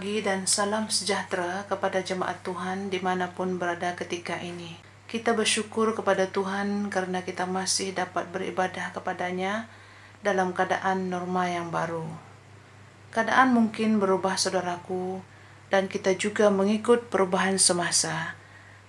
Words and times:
pagi 0.00 0.24
dan 0.24 0.48
salam 0.48 0.88
sejahtera 0.88 1.68
kepada 1.68 2.00
jemaat 2.00 2.40
Tuhan 2.40 2.88
di 2.88 3.04
mana 3.04 3.36
pun 3.36 3.60
berada 3.60 3.92
ketika 3.92 4.40
ini. 4.40 4.80
Kita 5.04 5.36
bersyukur 5.36 5.92
kepada 5.92 6.24
Tuhan 6.24 6.88
karena 6.88 7.20
kita 7.20 7.44
masih 7.44 7.92
dapat 7.92 8.24
beribadah 8.32 8.96
kepadanya 8.96 9.68
dalam 10.24 10.56
keadaan 10.56 11.12
norma 11.12 11.52
yang 11.52 11.68
baru. 11.68 12.08
Keadaan 13.12 13.52
mungkin 13.52 14.00
berubah 14.00 14.40
saudaraku 14.40 15.20
dan 15.68 15.84
kita 15.84 16.16
juga 16.16 16.48
mengikut 16.48 17.12
perubahan 17.12 17.60
semasa. 17.60 18.40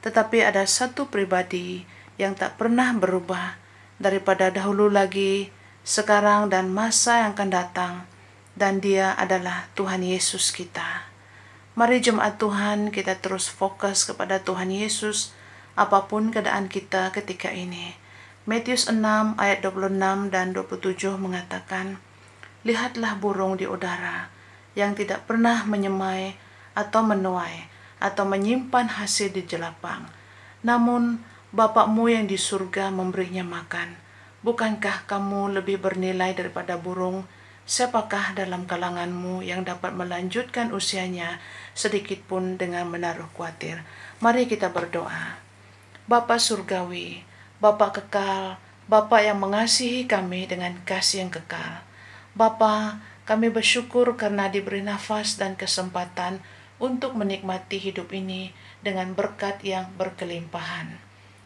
Tetapi 0.07 0.47
ada 0.47 0.63
satu 0.63 1.11
pribadi 1.11 1.83
yang 2.15 2.39
tak 2.39 2.55
pernah 2.55 2.95
berubah 2.95 3.59
daripada 3.99 4.47
dahulu 4.47 4.87
lagi, 4.87 5.51
sekarang 5.83 6.47
dan 6.47 6.71
masa 6.71 7.27
yang 7.27 7.35
akan 7.35 7.51
datang 7.51 7.93
dan 8.57 8.83
dia 8.83 9.15
adalah 9.15 9.71
Tuhan 9.75 10.03
Yesus 10.03 10.51
kita. 10.51 11.07
Mari 11.75 12.03
jemaat 12.03 12.35
Tuhan 12.39 12.91
kita 12.91 13.19
terus 13.19 13.47
fokus 13.47 14.03
kepada 14.03 14.43
Tuhan 14.43 14.69
Yesus 14.69 15.31
apa 15.79 16.05
pun 16.11 16.29
keadaan 16.29 16.67
kita 16.67 17.15
ketika 17.15 17.49
ini. 17.49 17.95
Matius 18.43 18.89
6 18.91 18.99
ayat 19.37 19.63
26 19.63 20.33
dan 20.33 20.51
27 20.51 21.15
mengatakan, 21.15 22.01
Lihatlah 22.67 23.17
burung 23.17 23.55
di 23.55 23.65
udara 23.65 24.27
yang 24.75 24.97
tidak 24.97 25.25
pernah 25.29 25.63
menyemai 25.63 26.35
atau 26.75 27.01
menuai 27.05 27.69
atau 28.01 28.25
menyimpan 28.25 28.97
hasil 28.97 29.31
di 29.31 29.45
jelapang. 29.45 30.09
Namun 30.65 31.21
Bapakmu 31.51 32.07
yang 32.07 32.31
di 32.31 32.39
surga 32.39 32.95
memberinya 32.95 33.43
makan. 33.43 33.91
Bukankah 34.39 35.03
kamu 35.03 35.59
lebih 35.59 35.83
bernilai 35.83 36.31
daripada 36.31 36.79
burung? 36.79 37.27
Siapakah 37.71 38.35
dalam 38.35 38.67
kalanganmu 38.67 39.47
yang 39.47 39.63
dapat 39.63 39.95
melanjutkan 39.95 40.75
usianya 40.75 41.39
sedikit 41.71 42.19
pun 42.27 42.59
dengan 42.59 42.83
menaruh 42.91 43.31
khawatir? 43.31 43.79
Mari 44.19 44.43
kita 44.43 44.75
berdoa. 44.75 45.39
Bapa 46.03 46.35
Surgawi, 46.35 47.23
Bapa 47.63 47.95
kekal, 47.95 48.59
Bapa 48.91 49.23
yang 49.23 49.39
mengasihi 49.39 50.03
kami 50.03 50.51
dengan 50.51 50.83
kasih 50.83 51.23
yang 51.23 51.31
kekal. 51.31 51.79
Bapa, 52.35 52.99
kami 53.23 53.47
bersyukur 53.47 54.19
karena 54.19 54.51
diberi 54.51 54.83
nafas 54.83 55.39
dan 55.39 55.55
kesempatan 55.55 56.43
untuk 56.75 57.15
menikmati 57.15 57.79
hidup 57.79 58.11
ini 58.11 58.51
dengan 58.83 59.15
berkat 59.15 59.63
yang 59.63 59.87
berkelimpahan. 59.95 60.99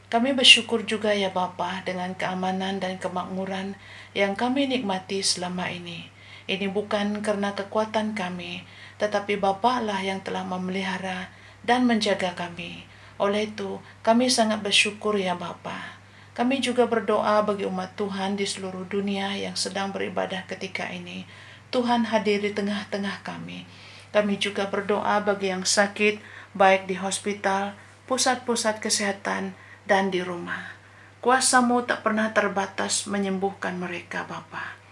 Kami 0.10 0.34
bersyukur 0.34 0.90
juga 0.90 1.14
ya 1.14 1.30
Bapa 1.30 1.86
dengan 1.86 2.18
keamanan 2.18 2.82
dan 2.82 2.98
kemakmuran 2.98 3.78
yang 4.18 4.34
kami 4.34 4.66
nikmati 4.66 5.22
selama 5.22 5.70
ini. 5.70 6.15
Ini 6.46 6.70
bukan 6.70 7.26
karena 7.26 7.58
kekuatan 7.58 8.14
kami, 8.14 8.62
tetapi 9.02 9.42
Bapa 9.42 9.82
lah 9.82 9.98
yang 10.06 10.22
telah 10.22 10.46
memelihara 10.46 11.34
dan 11.66 11.90
menjaga 11.90 12.38
kami. 12.38 12.86
Oleh 13.18 13.50
itu, 13.50 13.82
kami 14.06 14.30
sangat 14.30 14.62
bersyukur 14.62 15.18
ya 15.18 15.34
Bapa. 15.34 15.98
Kami 16.36 16.60
juga 16.62 16.86
berdoa 16.86 17.42
bagi 17.42 17.66
umat 17.66 17.98
Tuhan 17.98 18.36
di 18.38 18.46
seluruh 18.46 18.86
dunia 18.86 19.34
yang 19.34 19.56
sedang 19.58 19.90
beribadah 19.90 20.46
ketika 20.46 20.92
ini. 20.92 21.26
Tuhan 21.74 22.12
hadir 22.12 22.44
di 22.44 22.52
tengah-tengah 22.54 23.26
kami. 23.26 23.66
Kami 24.14 24.36
juga 24.38 24.70
berdoa 24.70 25.24
bagi 25.24 25.50
yang 25.50 25.66
sakit, 25.66 26.22
baik 26.54 26.86
di 26.86 27.00
hospital, 27.00 27.74
pusat-pusat 28.06 28.84
kesehatan, 28.84 29.58
dan 29.90 30.14
di 30.14 30.22
rumah. 30.22 30.76
Kuasamu 31.26 31.88
tak 31.90 32.06
pernah 32.06 32.30
terbatas 32.36 33.10
menyembuhkan 33.10 33.80
mereka, 33.82 34.28
Bapa. 34.30 34.85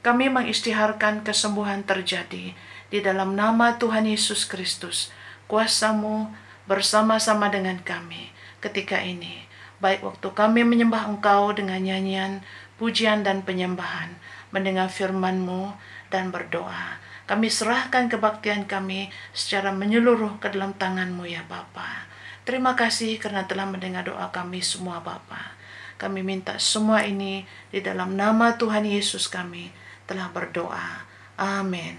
Kami 0.00 0.32
mengistiharkan 0.32 1.20
kesembuhan 1.20 1.84
terjadi 1.84 2.56
di 2.88 2.98
dalam 3.04 3.36
nama 3.36 3.76
Tuhan 3.76 4.08
Yesus 4.08 4.48
Kristus. 4.48 5.12
Kuasamu 5.44 6.32
bersama-sama 6.64 7.52
dengan 7.52 7.76
kami 7.84 8.32
ketika 8.64 8.96
ini. 8.96 9.44
Baik 9.76 10.00
waktu 10.00 10.32
kami 10.32 10.64
menyembah 10.64 11.04
Engkau 11.04 11.52
dengan 11.52 11.84
nyanyian, 11.84 12.40
pujian, 12.80 13.20
dan 13.28 13.44
penyembahan, 13.44 14.16
mendengar 14.56 14.88
firman-Mu, 14.88 15.76
dan 16.08 16.32
berdoa. 16.32 16.96
Kami 17.28 17.52
serahkan 17.52 18.08
kebaktian 18.08 18.64
kami 18.64 19.12
secara 19.36 19.68
menyeluruh 19.68 20.40
ke 20.40 20.48
dalam 20.48 20.72
tangan-Mu 20.80 21.28
ya 21.28 21.44
Bapa. 21.44 22.08
Terima 22.48 22.72
kasih 22.72 23.20
karena 23.20 23.44
telah 23.44 23.68
mendengar 23.68 24.08
doa 24.08 24.32
kami 24.32 24.64
semua 24.64 25.04
Bapa. 25.04 25.60
Kami 26.00 26.24
minta 26.24 26.56
semua 26.56 27.04
ini 27.04 27.44
di 27.68 27.84
dalam 27.84 28.16
nama 28.16 28.56
Tuhan 28.56 28.88
Yesus 28.88 29.28
kami 29.28 29.79
telah 30.10 30.26
berdoa. 30.34 31.06
Amin. 31.38 31.94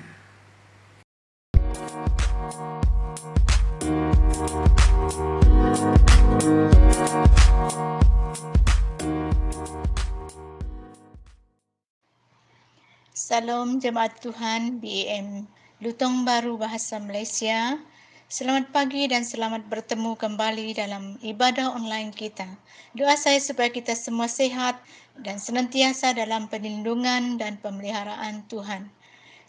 Salam 13.15 13.79
jemaat 13.79 14.19
Tuhan 14.19 14.83
BEM 14.83 15.47
Lutong 15.79 16.27
Baru 16.27 16.59
Bahasa 16.59 16.99
Malaysia 16.99 17.79
Selamat 18.31 18.71
pagi 18.71 19.11
dan 19.11 19.27
selamat 19.27 19.67
bertemu 19.67 20.15
kembali 20.15 20.79
dalam 20.79 21.19
ibadah 21.19 21.75
online 21.75 22.15
kita. 22.15 22.47
Doa 22.95 23.19
saya 23.19 23.43
supaya 23.43 23.67
kita 23.67 23.91
semua 23.91 24.31
sehat 24.31 24.79
dan 25.19 25.35
senantiasa 25.35 26.15
dalam 26.15 26.47
perlindungan 26.47 27.35
dan 27.35 27.59
pemeliharaan 27.59 28.47
Tuhan. 28.47 28.87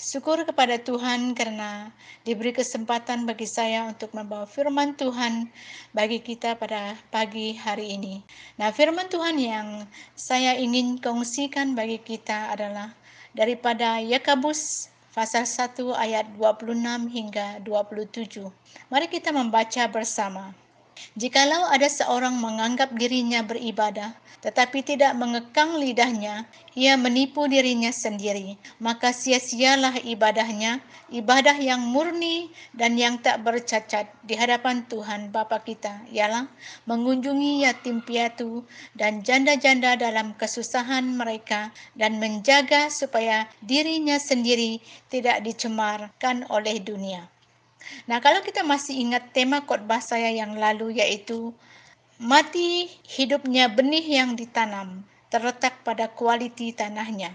Syukur 0.03 0.43
kepada 0.43 0.82
Tuhan 0.82 1.38
karena 1.38 1.94
diberi 2.26 2.50
kesempatan 2.50 3.22
bagi 3.22 3.47
saya 3.47 3.87
untuk 3.87 4.10
membawa 4.19 4.50
firman 4.50 4.99
Tuhan 4.99 5.47
bagi 5.94 6.19
kita 6.19 6.59
pada 6.59 6.99
pagi 7.14 7.54
hari 7.54 7.94
ini. 7.94 8.19
Nah, 8.59 8.75
firman 8.75 9.06
Tuhan 9.06 9.38
yang 9.38 9.87
saya 10.19 10.59
ingin 10.59 10.99
kongsikan 10.99 11.78
bagi 11.78 12.03
kita 12.03 12.50
adalah 12.50 12.91
daripada 13.31 14.03
Yakobus 14.03 14.91
pasal 15.12 15.45
1 15.45 15.93
ayat 15.93 16.27
26 16.37 17.12
hingga 17.12 17.61
27. 17.61 18.49
Mari 18.89 19.06
kita 19.12 19.31
membaca 19.33 19.84
bersama. 19.93 20.56
Jikalau 21.18 21.68
ada 21.68 21.86
seorang 21.86 22.38
menganggap 22.40 22.94
dirinya 22.96 23.44
beribadah, 23.44 24.16
tetapi 24.42 24.82
tidak 24.82 25.14
mengekang 25.14 25.78
lidahnya, 25.78 26.50
ia 26.74 26.98
menipu 26.98 27.46
dirinya 27.46 27.94
sendiri. 27.94 28.58
Maka 28.82 29.14
sia-sialah 29.14 30.02
ibadahnya, 30.02 30.82
ibadah 31.14 31.54
yang 31.62 31.86
murni 31.86 32.50
dan 32.74 32.98
yang 32.98 33.22
tak 33.22 33.46
bercacat 33.46 34.10
di 34.26 34.34
hadapan 34.34 34.82
Tuhan 34.90 35.30
Bapa 35.30 35.62
kita, 35.62 36.02
ialah 36.10 36.50
mengunjungi 36.90 37.62
yatim 37.62 38.02
piatu 38.02 38.66
dan 38.98 39.22
janda-janda 39.22 39.94
dalam 39.94 40.34
kesusahan 40.34 41.06
mereka 41.06 41.70
dan 41.94 42.19
menjaga 42.19 42.90
supaya 42.90 43.46
dirinya 43.62 44.19
sendiri 44.19 44.82
tidak 45.06 45.46
dicemarkan 45.46 46.50
oleh 46.50 46.82
dunia. 46.82 47.30
Nah, 48.06 48.19
kalau 48.22 48.41
kita 48.43 48.62
masih 48.62 48.98
ingat 48.98 49.31
tema 49.34 49.62
khotbah 49.62 50.03
saya 50.03 50.31
yang 50.31 50.59
lalu 50.59 50.98
yaitu 50.98 51.54
mati 52.22 52.87
hidupnya 53.06 53.66
benih 53.70 54.03
yang 54.03 54.38
ditanam 54.38 55.03
terletak 55.32 55.81
pada 55.82 56.12
kualiti 56.12 56.70
tanahnya. 56.76 57.32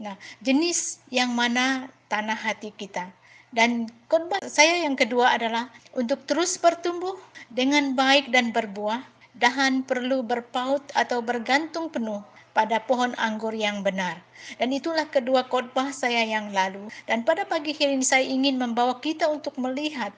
Nah, 0.00 0.18
jenis 0.40 0.98
yang 1.12 1.30
mana 1.36 1.92
tanah 2.10 2.34
hati 2.34 2.74
kita. 2.74 3.12
Dan 3.54 3.86
khotbah 4.10 4.42
saya 4.50 4.82
yang 4.82 4.98
kedua 4.98 5.38
adalah 5.38 5.70
untuk 5.94 6.26
terus 6.26 6.58
bertumbuh 6.58 7.14
dengan 7.54 7.94
baik 7.94 8.34
dan 8.34 8.50
berbuah, 8.50 9.06
dahan 9.38 9.86
perlu 9.86 10.26
berpaut 10.26 10.82
atau 10.98 11.22
bergantung 11.22 11.86
penuh 11.86 12.33
pada 12.54 12.80
pohon 12.80 13.12
anggur 13.18 13.52
yang 13.52 13.82
benar. 13.82 14.22
Dan 14.56 14.70
itulah 14.70 15.10
kedua 15.10 15.44
khotbah 15.50 15.90
saya 15.90 16.22
yang 16.22 16.54
lalu. 16.54 16.86
Dan 17.04 17.26
pada 17.26 17.44
pagi 17.44 17.74
hari 17.74 17.98
ini 17.98 18.06
saya 18.06 18.24
ingin 18.24 18.56
membawa 18.56 19.02
kita 19.02 19.26
untuk 19.26 19.58
melihat 19.58 20.14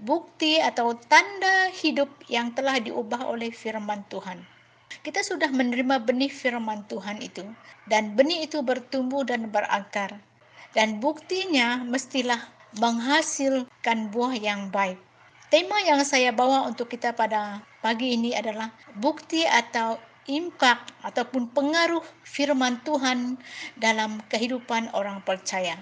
bukti 0.00 0.62
atau 0.62 0.96
tanda 0.96 1.68
hidup 1.74 2.08
yang 2.30 2.54
telah 2.56 2.80
diubah 2.80 3.28
oleh 3.28 3.52
firman 3.52 4.00
Tuhan. 4.08 4.40
Kita 5.02 5.22
sudah 5.22 5.52
menerima 5.52 6.02
benih 6.02 6.32
firman 6.32 6.82
Tuhan 6.90 7.22
itu 7.22 7.46
dan 7.86 8.18
benih 8.18 8.48
itu 8.48 8.64
bertumbuh 8.64 9.22
dan 9.22 9.50
berakar. 9.50 10.18
Dan 10.70 11.02
buktinya 11.02 11.82
mestilah 11.82 12.38
menghasilkan 12.78 14.14
buah 14.14 14.38
yang 14.38 14.70
baik. 14.70 14.98
Tema 15.50 15.82
yang 15.82 16.06
saya 16.06 16.30
bawa 16.30 16.62
untuk 16.70 16.86
kita 16.94 17.10
pada 17.10 17.58
pagi 17.82 18.14
ini 18.14 18.38
adalah 18.38 18.70
bukti 19.02 19.42
atau 19.42 19.98
impak 20.28 20.92
ataupun 21.00 21.48
pengaruh 21.54 22.04
firman 22.26 22.82
Tuhan 22.84 23.40
dalam 23.78 24.20
kehidupan 24.28 24.92
orang 24.92 25.24
percaya. 25.24 25.80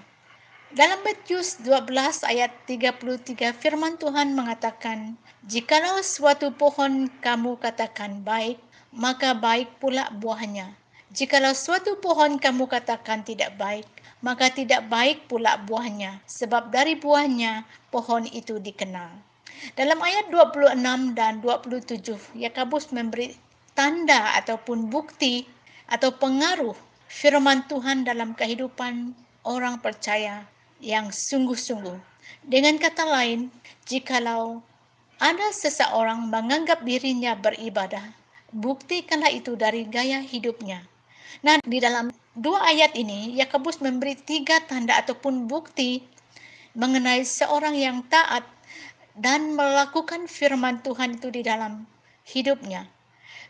Dalam 0.68 1.00
Matius 1.00 1.56
12 1.64 2.28
ayat 2.28 2.52
33 2.68 3.56
firman 3.56 3.96
Tuhan 3.96 4.36
mengatakan, 4.36 5.16
Jikalau 5.48 6.04
suatu 6.04 6.52
pohon 6.52 7.08
kamu 7.24 7.56
katakan 7.56 8.20
baik, 8.20 8.60
maka 8.92 9.32
baik 9.32 9.80
pula 9.80 10.12
buahnya. 10.12 10.76
Jikalau 11.08 11.56
suatu 11.56 11.96
pohon 12.04 12.36
kamu 12.36 12.68
katakan 12.68 13.24
tidak 13.24 13.56
baik, 13.56 13.88
maka 14.20 14.52
tidak 14.52 14.84
baik 14.92 15.24
pula 15.24 15.56
buahnya, 15.64 16.20
sebab 16.28 16.68
dari 16.68 17.00
buahnya 17.00 17.64
pohon 17.88 18.28
itu 18.28 18.60
dikenal. 18.60 19.08
Dalam 19.72 19.98
ayat 20.04 20.28
26 20.28 21.16
dan 21.16 21.40
27, 21.40 22.36
Yakobus 22.36 22.92
memberi 22.92 23.32
tanda 23.78 24.34
ataupun 24.34 24.90
bukti 24.90 25.46
atau 25.86 26.10
pengaruh 26.10 26.74
firman 27.06 27.62
Tuhan 27.70 28.02
dalam 28.02 28.34
kehidupan 28.34 29.14
orang 29.46 29.78
percaya 29.78 30.42
yang 30.82 31.14
sungguh-sungguh. 31.14 31.94
Dengan 32.42 32.74
kata 32.82 33.06
lain, 33.06 33.54
jikalau 33.86 34.58
ada 35.22 35.54
seseorang 35.54 36.26
menganggap 36.26 36.82
dirinya 36.82 37.38
beribadah, 37.38 38.02
buktikanlah 38.50 39.30
itu 39.30 39.54
dari 39.54 39.86
gaya 39.86 40.26
hidupnya. 40.26 40.82
Nah, 41.46 41.62
di 41.62 41.78
dalam 41.78 42.10
dua 42.34 42.74
ayat 42.74 42.98
ini, 42.98 43.38
Yakobus 43.38 43.78
memberi 43.78 44.18
tiga 44.18 44.58
tanda 44.66 44.98
ataupun 44.98 45.46
bukti 45.46 46.02
mengenai 46.74 47.22
seorang 47.22 47.78
yang 47.78 48.02
taat 48.10 48.42
dan 49.14 49.54
melakukan 49.54 50.26
firman 50.26 50.82
Tuhan 50.82 51.14
itu 51.22 51.30
di 51.30 51.46
dalam 51.46 51.86
hidupnya. 52.26 52.97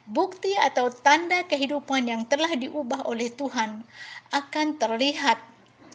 Bukti 0.08 0.56
atau 0.56 0.88
tanda 0.88 1.44
kehidupan 1.44 2.08
yang 2.08 2.24
telah 2.24 2.56
diubah 2.56 3.04
oleh 3.04 3.28
Tuhan 3.28 3.84
akan 4.32 4.66
terlihat 4.80 5.36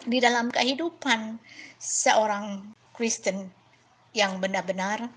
di 0.05 0.21
dalam 0.21 0.53
kehidupan 0.53 1.41
seorang 1.81 2.61
Kristen 2.93 3.49
yang 4.13 4.37
benar-benar 4.37 5.09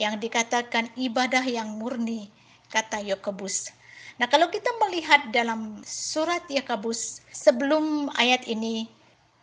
yang 0.00 0.16
dikatakan 0.16 0.88
ibadah 0.96 1.44
yang 1.44 1.76
murni 1.76 2.32
kata 2.72 3.04
Yakobus. 3.04 3.68
Nah, 4.16 4.26
kalau 4.32 4.48
kita 4.48 4.72
melihat 4.80 5.28
dalam 5.28 5.84
surat 5.84 6.40
Yakobus 6.48 7.20
sebelum 7.28 8.08
ayat 8.16 8.48
ini 8.48 8.88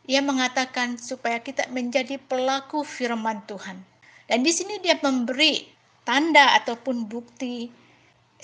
ia 0.09 0.25
mengatakan 0.25 0.97
supaya 0.97 1.37
kita 1.45 1.69
menjadi 1.69 2.17
pelaku 2.17 2.81
firman 2.81 3.45
Tuhan. 3.45 3.85
Dan 4.25 4.41
di 4.41 4.49
sini 4.49 4.81
dia 4.81 4.97
memberi 4.97 5.69
tanda 6.01 6.57
ataupun 6.57 7.05
bukti 7.05 7.69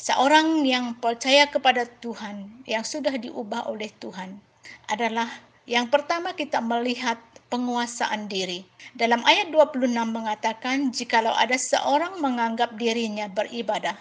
seorang 0.01 0.65
yang 0.65 0.97
percaya 0.97 1.45
kepada 1.45 1.85
Tuhan, 2.01 2.65
yang 2.65 2.81
sudah 2.81 3.13
diubah 3.21 3.69
oleh 3.69 3.93
Tuhan, 4.01 4.41
adalah 4.89 5.29
yang 5.69 5.93
pertama 5.93 6.33
kita 6.33 6.57
melihat 6.57 7.21
penguasaan 7.53 8.25
diri. 8.25 8.65
Dalam 8.97 9.21
ayat 9.29 9.53
26 9.53 9.93
mengatakan, 10.09 10.89
jikalau 10.89 11.37
ada 11.37 11.53
seorang 11.53 12.17
menganggap 12.17 12.73
dirinya 12.81 13.29
beribadah, 13.29 13.93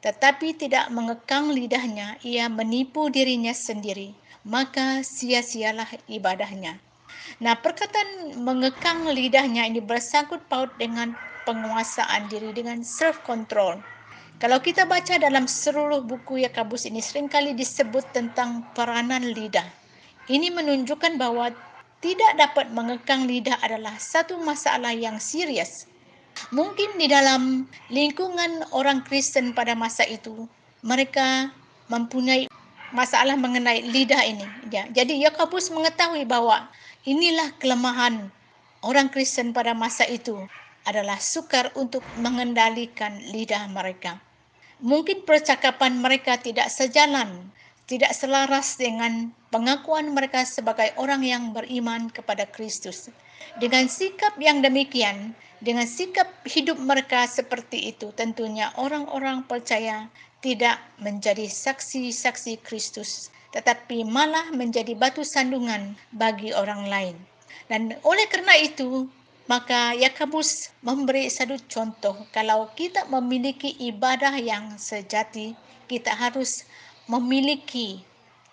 tetapi 0.00 0.56
tidak 0.56 0.88
mengekang 0.88 1.52
lidahnya, 1.52 2.16
ia 2.24 2.48
menipu 2.48 3.12
dirinya 3.12 3.52
sendiri, 3.52 4.16
maka 4.48 5.04
sia-sialah 5.04 5.86
ibadahnya. 6.08 6.80
Nah, 7.44 7.60
perkataan 7.60 8.40
mengekang 8.40 9.04
lidahnya 9.04 9.68
ini 9.68 9.84
bersangkut 9.84 10.40
paut 10.48 10.72
dengan 10.80 11.12
penguasaan 11.44 12.32
diri, 12.32 12.56
dengan 12.56 12.80
self-control. 12.80 13.82
Kalau 14.42 14.58
kita 14.58 14.90
baca 14.90 15.22
dalam 15.22 15.46
seluruh 15.46 16.02
buku 16.02 16.42
Yakobus 16.42 16.90
ini 16.90 16.98
seringkali 16.98 17.54
disebut 17.54 18.10
tentang 18.10 18.66
peranan 18.74 19.22
lidah. 19.22 19.70
Ini 20.26 20.50
menunjukkan 20.50 21.14
bahwa 21.14 21.54
tidak 22.02 22.32
dapat 22.34 22.74
mengekang 22.74 23.30
lidah 23.30 23.54
adalah 23.62 23.94
satu 24.02 24.42
masalah 24.42 24.90
yang 24.90 25.22
serius. 25.22 25.86
Mungkin 26.50 26.98
di 26.98 27.06
dalam 27.06 27.70
lingkungan 27.86 28.66
orang 28.74 29.06
Kristen 29.06 29.54
pada 29.54 29.78
masa 29.78 30.02
itu, 30.10 30.50
mereka 30.82 31.54
mempunyai 31.86 32.50
masalah 32.90 33.38
mengenai 33.38 33.86
lidah 33.94 34.26
ini. 34.26 34.46
Ya. 34.74 34.90
Jadi 34.90 35.22
Yakobus 35.22 35.70
mengetahui 35.70 36.26
bahwa 36.26 36.66
Inilah 37.02 37.50
kelemahan 37.58 38.30
orang 38.78 39.10
Kristen 39.10 39.50
pada 39.50 39.74
masa 39.74 40.06
itu 40.06 40.38
adalah 40.86 41.18
sukar 41.18 41.74
untuk 41.74 42.06
mengendalikan 42.14 43.18
lidah 43.34 43.66
mereka. 43.66 44.22
Mungkin 44.82 45.22
percakapan 45.22 46.02
mereka 46.02 46.36
tidak 46.42 46.66
sejalan, 46.68 47.54
tidak 47.86 48.12
selaras 48.12 48.74
dengan 48.74 49.30
pengakuan 49.54 50.10
mereka 50.10 50.42
sebagai 50.42 50.90
orang 50.98 51.22
yang 51.22 51.44
beriman 51.54 52.10
kepada 52.10 52.50
Kristus. 52.50 53.06
Dengan 53.62 53.86
sikap 53.86 54.34
yang 54.42 54.58
demikian, 54.58 55.38
dengan 55.62 55.86
sikap 55.86 56.26
hidup 56.44 56.82
mereka 56.82 57.30
seperti 57.30 57.94
itu, 57.94 58.10
tentunya 58.18 58.74
orang-orang 58.74 59.46
percaya 59.46 60.10
tidak 60.42 60.82
menjadi 60.98 61.46
saksi-saksi 61.46 62.58
Kristus 62.66 63.30
tetapi 63.52 64.08
malah 64.08 64.48
menjadi 64.50 64.96
batu 64.96 65.22
sandungan 65.22 65.94
bagi 66.16 66.50
orang 66.56 66.88
lain. 66.88 67.16
Dan 67.68 67.94
oleh 68.02 68.26
kerana 68.32 68.56
itu, 68.58 69.06
maka 69.52 69.92
Yakobus 69.92 70.72
memberi 70.80 71.28
satu 71.28 71.60
contoh 71.68 72.16
kalau 72.32 72.72
kita 72.72 73.04
memiliki 73.12 73.76
ibadah 73.84 74.32
yang 74.40 74.80
sejati, 74.80 75.52
kita 75.92 76.08
harus 76.08 76.64
memiliki 77.04 78.00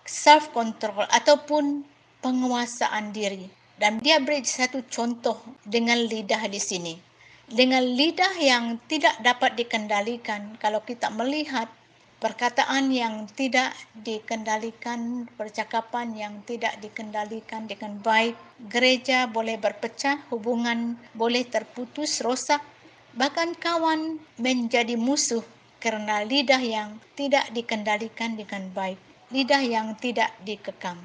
self 0.04 0.52
control 0.52 1.08
ataupun 1.08 1.88
penguasaan 2.20 3.16
diri. 3.16 3.48
Dan 3.80 3.96
dia 4.04 4.20
beri 4.20 4.44
satu 4.44 4.84
contoh 4.92 5.40
dengan 5.64 5.96
lidah 6.04 6.44
di 6.52 6.60
sini. 6.60 7.00
Dengan 7.48 7.80
lidah 7.80 8.36
yang 8.36 8.76
tidak 8.84 9.16
dapat 9.24 9.56
dikendalikan, 9.56 10.60
kalau 10.60 10.84
kita 10.84 11.08
melihat 11.08 11.72
perkataan 12.20 12.92
yang 12.92 13.24
tidak 13.32 13.72
dikendalikan, 13.96 15.24
percakapan 15.40 16.12
yang 16.12 16.34
tidak 16.44 16.76
dikendalikan 16.84 17.64
dengan 17.64 17.96
baik, 18.04 18.36
gereja 18.68 19.24
boleh 19.24 19.56
berpecah, 19.56 20.20
hubungan 20.28 21.00
boleh 21.16 21.48
terputus, 21.48 22.20
rosak, 22.20 22.60
bahkan 23.16 23.56
kawan 23.56 24.20
menjadi 24.36 25.00
musuh 25.00 25.42
karena 25.80 26.20
lidah 26.22 26.60
yang 26.60 27.00
tidak 27.16 27.48
dikendalikan 27.56 28.36
dengan 28.36 28.68
baik, 28.76 29.00
lidah 29.32 29.64
yang 29.64 29.96
tidak 29.96 30.30
dikekang. 30.44 31.00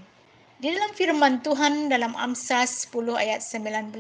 Di 0.55 0.71
dalam 0.71 0.95
firman 0.95 1.43
Tuhan 1.43 1.91
dalam 1.91 2.15
Amsal 2.15 2.63
10 2.63 2.87
ayat 3.19 3.43
19 3.43 3.91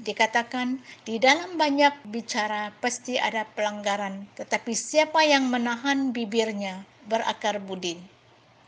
dikatakan, 0.00 0.80
di 1.04 1.20
dalam 1.20 1.60
banyak 1.60 1.92
bicara 2.08 2.72
pasti 2.80 3.20
ada 3.20 3.44
pelanggaran, 3.52 4.24
tetapi 4.32 4.72
siapa 4.72 5.20
yang 5.28 5.52
menahan 5.52 6.16
bibirnya 6.16 6.88
berakar 7.12 7.60
budi. 7.60 8.00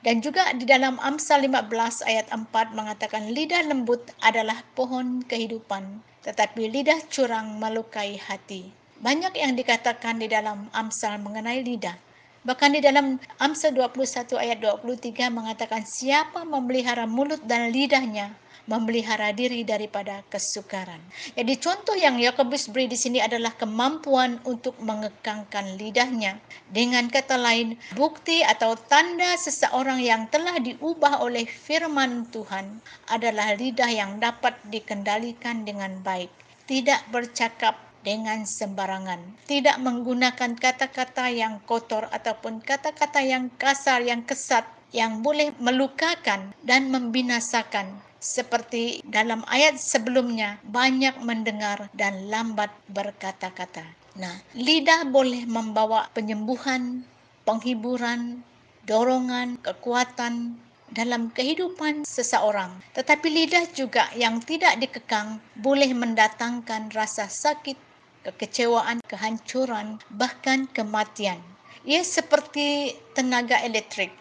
Dan 0.05 0.21
juga 0.21 0.53
di 0.53 0.69
dalam 0.69 1.01
Amsal 1.01 1.49
15 1.49 2.05
ayat 2.05 2.29
4 2.29 2.77
mengatakan 2.77 3.33
lidah 3.33 3.65
lembut 3.73 4.05
adalah 4.21 4.61
pohon 4.77 5.25
kehidupan, 5.25 6.05
tetapi 6.21 6.69
lidah 6.69 7.01
curang 7.09 7.57
melukai 7.57 8.21
hati. 8.21 8.69
Banyak 9.01 9.33
yang 9.41 9.57
dikatakan 9.57 10.21
di 10.21 10.29
dalam 10.29 10.69
Amsal 10.77 11.17
mengenai 11.17 11.65
lidah. 11.65 12.10
Bahkan 12.41 12.73
di 12.73 12.81
dalam 12.81 13.21
Amsal 13.37 13.77
21 13.77 14.41
ayat 14.41 14.65
23 14.65 15.29
mengatakan 15.29 15.85
siapa 15.85 16.49
memelihara 16.49 17.05
mulut 17.05 17.45
dan 17.45 17.69
lidahnya 17.69 18.33
memelihara 18.71 19.35
diri 19.35 19.67
daripada 19.67 20.23
kesukaran. 20.31 21.03
Jadi 21.35 21.59
contoh 21.59 21.99
yang 21.99 22.23
Yakobus 22.23 22.71
beri 22.71 22.87
di 22.87 22.95
sini 22.95 23.19
adalah 23.19 23.51
kemampuan 23.59 24.39
untuk 24.47 24.79
mengekangkan 24.79 25.75
lidahnya. 25.75 26.39
Dengan 26.71 27.11
kata 27.11 27.35
lain, 27.35 27.75
bukti 27.99 28.47
atau 28.47 28.79
tanda 28.79 29.35
seseorang 29.35 29.99
yang 29.99 30.31
telah 30.31 30.63
diubah 30.63 31.19
oleh 31.19 31.51
firman 31.51 32.31
Tuhan 32.31 32.79
adalah 33.11 33.59
lidah 33.59 33.91
yang 33.91 34.23
dapat 34.23 34.55
dikendalikan 34.71 35.67
dengan 35.67 35.99
baik. 36.07 36.31
Tidak 36.71 37.11
bercakap 37.11 37.90
dengan 38.01 38.49
sembarangan. 38.49 39.47
Tidak 39.47 39.77
menggunakan 39.81 40.57
kata-kata 40.57 41.29
yang 41.33 41.61
kotor 41.65 42.09
ataupun 42.11 42.65
kata-kata 42.65 43.21
yang 43.21 43.53
kasar, 43.61 44.01
yang 44.05 44.25
kesat, 44.25 44.65
yang 44.91 45.21
boleh 45.23 45.55
melukakan 45.61 46.53
dan 46.65 46.91
membinasakan. 46.91 48.01
Seperti 48.21 49.01
dalam 49.09 49.41
ayat 49.49 49.81
sebelumnya, 49.81 50.61
banyak 50.69 51.25
mendengar 51.25 51.89
dan 51.97 52.29
lambat 52.29 52.69
berkata-kata. 52.93 53.85
Nah, 54.21 54.37
lidah 54.53 55.09
boleh 55.09 55.49
membawa 55.49 56.13
penyembuhan, 56.13 57.01
penghiburan, 57.49 58.45
dorongan, 58.85 59.57
kekuatan, 59.65 60.61
dalam 60.91 61.31
kehidupan 61.31 62.03
seseorang. 62.03 62.75
Tetapi 62.99 63.27
lidah 63.31 63.65
juga 63.73 64.11
yang 64.19 64.43
tidak 64.43 64.77
dikekang 64.83 65.39
boleh 65.57 65.95
mendatangkan 65.95 66.91
rasa 66.91 67.31
sakit, 67.31 67.79
kekecewaan, 68.25 69.01
kehancuran, 69.09 70.01
bahkan 70.15 70.69
kematian. 70.77 71.41
Ia 71.89 72.05
seperti 72.05 72.93
tenaga 73.17 73.57
elektrik. 73.65 74.13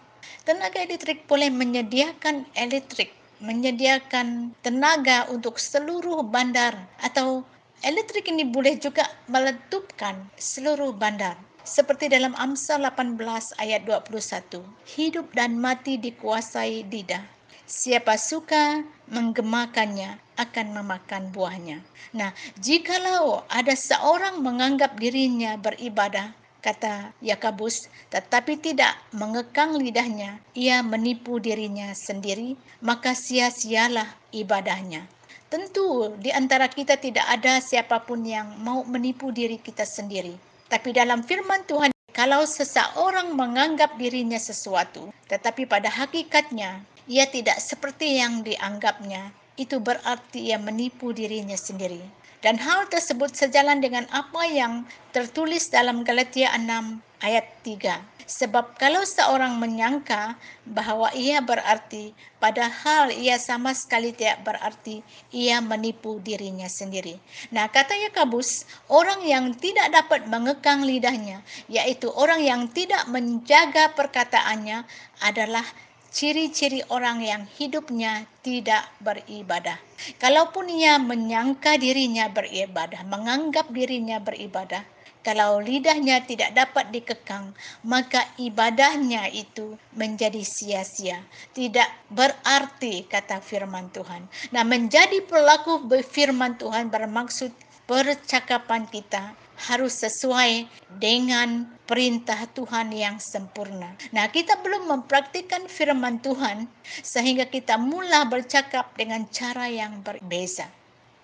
Tenaga 0.47 0.79
elektrik 0.79 1.27
boleh 1.27 1.51
menyediakan 1.51 2.47
elektrik, 2.55 3.11
menyediakan 3.43 4.55
tenaga 4.63 5.27
untuk 5.27 5.59
seluruh 5.59 6.23
bandar 6.23 6.75
atau 7.03 7.43
elektrik 7.83 8.27
ini 8.27 8.47
boleh 8.47 8.79
juga 8.79 9.07
meledupkan 9.27 10.15
seluruh 10.39 10.95
bandar. 10.95 11.35
Seperti 11.67 12.09
dalam 12.09 12.33
Amsal 12.39 12.81
18 12.87 13.19
ayat 13.61 13.85
21, 13.85 14.63
hidup 14.95 15.27
dan 15.35 15.59
mati 15.59 16.01
dikuasai 16.01 16.87
lidah. 16.87 17.38
Siapa 17.69 18.17
suka 18.17 18.81
menggemakannya 19.13 20.17
akan 20.41 20.67
memakan 20.73 21.29
buahnya. 21.29 21.85
Nah, 22.17 22.33
jikalau 22.57 23.45
ada 23.45 23.77
seorang 23.77 24.41
menganggap 24.41 24.97
dirinya 24.97 25.53
beribadah, 25.53 26.33
kata 26.65 27.13
Yakabus, 27.21 27.85
tetapi 28.09 28.57
tidak 28.57 28.97
mengekang 29.13 29.77
lidahnya, 29.77 30.41
ia 30.57 30.81
menipu 30.81 31.37
dirinya 31.37 31.93
sendiri, 31.93 32.57
maka 32.81 33.13
sia-sialah 33.13 34.17
ibadahnya. 34.33 35.05
Tentu 35.53 36.17
di 36.17 36.33
antara 36.33 36.73
kita 36.73 36.97
tidak 36.97 37.29
ada 37.29 37.61
siapa 37.61 38.01
pun 38.01 38.25
yang 38.25 38.49
mau 38.65 38.81
menipu 38.81 39.29
diri 39.29 39.61
kita 39.61 39.85
sendiri. 39.85 40.33
Tapi 40.73 40.89
dalam 40.89 41.21
firman 41.21 41.61
Tuhan, 41.69 41.93
kalau 42.19 42.43
seseorang 42.43 43.31
menganggap 43.31 43.95
dirinya 43.95 44.35
sesuatu, 44.35 45.07
tetapi 45.31 45.63
pada 45.63 45.87
hakikatnya 45.87 46.83
ia 47.07 47.23
tidak 47.31 47.63
seperti 47.63 48.19
yang 48.19 48.43
dianggapnya, 48.43 49.31
itu 49.55 49.79
berarti 49.79 50.51
ia 50.51 50.59
menipu 50.59 51.15
dirinya 51.15 51.55
sendiri. 51.55 52.03
Dan 52.39 52.55
hal 52.55 52.87
tersebut 52.87 53.35
sejalan 53.35 53.83
dengan 53.83 54.07
apa 54.15 54.47
yang 54.47 54.87
tertulis 55.11 55.67
dalam 55.67 56.07
Galatia 56.07 56.55
6 56.55 57.03
ayat 57.19 57.45
3 57.67 58.19
Sebab 58.29 58.77
kalau 58.77 59.01
seorang 59.01 59.57
menyangka 59.57 60.37
bahwa 60.61 61.09
ia 61.17 61.41
berarti, 61.41 62.13
padahal 62.37 63.09
ia 63.09 63.41
sama 63.41 63.73
sekali 63.73 64.13
tidak 64.13 64.45
berarti, 64.45 65.01
ia 65.33 65.57
menipu 65.57 66.21
dirinya 66.21 66.69
sendiri. 66.69 67.17
Nah, 67.49 67.65
kata 67.73 67.97
Yakabus, 67.97 68.69
orang 68.85 69.25
yang 69.25 69.49
tidak 69.57 69.89
dapat 69.89 70.29
mengekang 70.29 70.85
lidahnya, 70.85 71.41
yaitu 71.65 72.13
orang 72.13 72.45
yang 72.45 72.69
tidak 72.69 73.01
menjaga 73.09 73.97
perkataannya, 73.97 74.85
adalah 75.25 75.65
ciri-ciri 76.09 76.81
orang 76.89 77.21
yang 77.21 77.43
hidupnya 77.45 78.25
tidak 78.41 78.89
beribadah. 79.01 79.77
Kalaupun 80.17 80.69
ia 80.69 80.97
menyangka 80.97 81.77
dirinya 81.77 82.29
beribadah, 82.29 83.05
menganggap 83.05 83.69
dirinya 83.69 84.17
beribadah, 84.17 84.81
kalau 85.19 85.59
lidahnya 85.59 86.23
tidak 86.23 86.55
dapat 86.55 86.95
dikekang, 86.95 87.51
maka 87.83 88.23
ibadahnya 88.39 89.27
itu 89.29 89.75
menjadi 89.91 90.41
sia-sia. 90.47 91.19
Tidak 91.51 92.09
berarti 92.09 93.03
kata 93.03 93.43
firman 93.43 93.91
Tuhan. 93.91 94.25
Nah, 94.55 94.63
menjadi 94.63 95.19
pelaku 95.27 95.85
firman 96.07 96.55
Tuhan 96.55 96.87
bermaksud 96.87 97.51
percakapan 97.83 98.87
kita 98.87 99.35
harus 99.67 99.99
sesuai 99.99 100.71
dengan 101.03 101.67
perintah 101.83 102.47
Tuhan 102.55 102.95
yang 102.95 103.19
sempurna. 103.19 103.91
Nah, 104.15 104.31
kita 104.31 104.55
belum 104.63 104.87
mempraktikkan 104.87 105.67
firman 105.67 106.23
Tuhan 106.23 106.69
sehingga 107.03 107.43
kita 107.49 107.75
mula 107.75 108.23
bercakap 108.31 108.95
dengan 108.95 109.27
cara 109.27 109.67
yang 109.67 109.99
berbeza. 109.99 110.71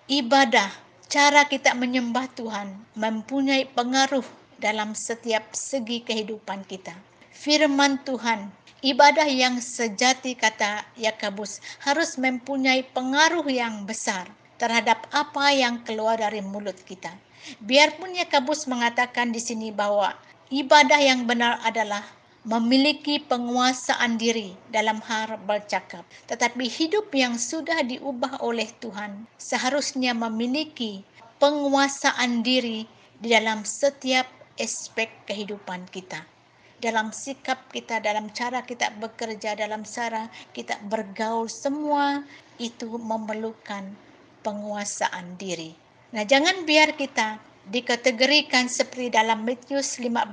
Ibadah 0.06 0.68
cara 1.06 1.48
kita 1.48 1.72
menyembah 1.72 2.28
Tuhan 2.36 2.76
mempunyai 2.98 3.70
pengaruh 3.72 4.26
dalam 4.60 4.92
setiap 4.92 5.54
segi 5.54 6.02
kehidupan 6.02 6.66
kita. 6.66 6.92
Firman 7.30 8.00
Tuhan, 8.02 8.48
ibadah 8.80 9.28
yang 9.28 9.60
sejati 9.60 10.34
kata 10.34 10.88
Yakabus 10.96 11.60
harus 11.84 12.16
mempunyai 12.16 12.82
pengaruh 12.90 13.44
yang 13.46 13.84
besar 13.84 14.26
terhadap 14.56 15.04
apa 15.12 15.52
yang 15.52 15.84
keluar 15.84 16.16
dari 16.16 16.40
mulut 16.40 16.76
kita. 16.88 17.12
Biarpun 17.62 18.18
Yakabus 18.18 18.66
mengatakan 18.66 19.30
di 19.30 19.38
sini 19.38 19.70
bahwa 19.70 20.10
ibadah 20.50 20.98
yang 20.98 21.30
benar 21.30 21.62
adalah 21.62 22.02
memiliki 22.46 23.18
penguasaan 23.22 24.18
diri 24.18 24.54
dalam 24.70 25.02
hal 25.02 25.34
bercakap. 25.46 26.06
Tetapi 26.30 26.70
hidup 26.70 27.10
yang 27.10 27.34
sudah 27.34 27.82
diubah 27.82 28.38
oleh 28.38 28.70
Tuhan 28.78 29.26
seharusnya 29.34 30.14
memiliki 30.14 31.02
penguasaan 31.42 32.46
diri 32.46 32.86
di 33.18 33.34
dalam 33.34 33.66
setiap 33.66 34.30
aspek 34.58 35.10
kehidupan 35.26 35.90
kita. 35.90 36.22
Dalam 36.78 37.10
sikap 37.10 37.66
kita, 37.72 37.98
dalam 37.98 38.30
cara 38.30 38.62
kita 38.62 38.94
bekerja, 39.00 39.58
dalam 39.58 39.82
cara 39.82 40.28
kita 40.54 40.76
bergaul, 40.86 41.48
semua 41.48 42.22
itu 42.60 43.00
memerlukan 43.00 43.90
penguasaan 44.44 45.34
diri. 45.40 45.85
Nah, 46.16 46.24
jangan 46.24 46.64
biar 46.64 46.96
kita 46.96 47.36
dikategorikan 47.68 48.72
seperti 48.72 49.12
dalam 49.12 49.44
Matius 49.44 50.00
15 50.00 50.32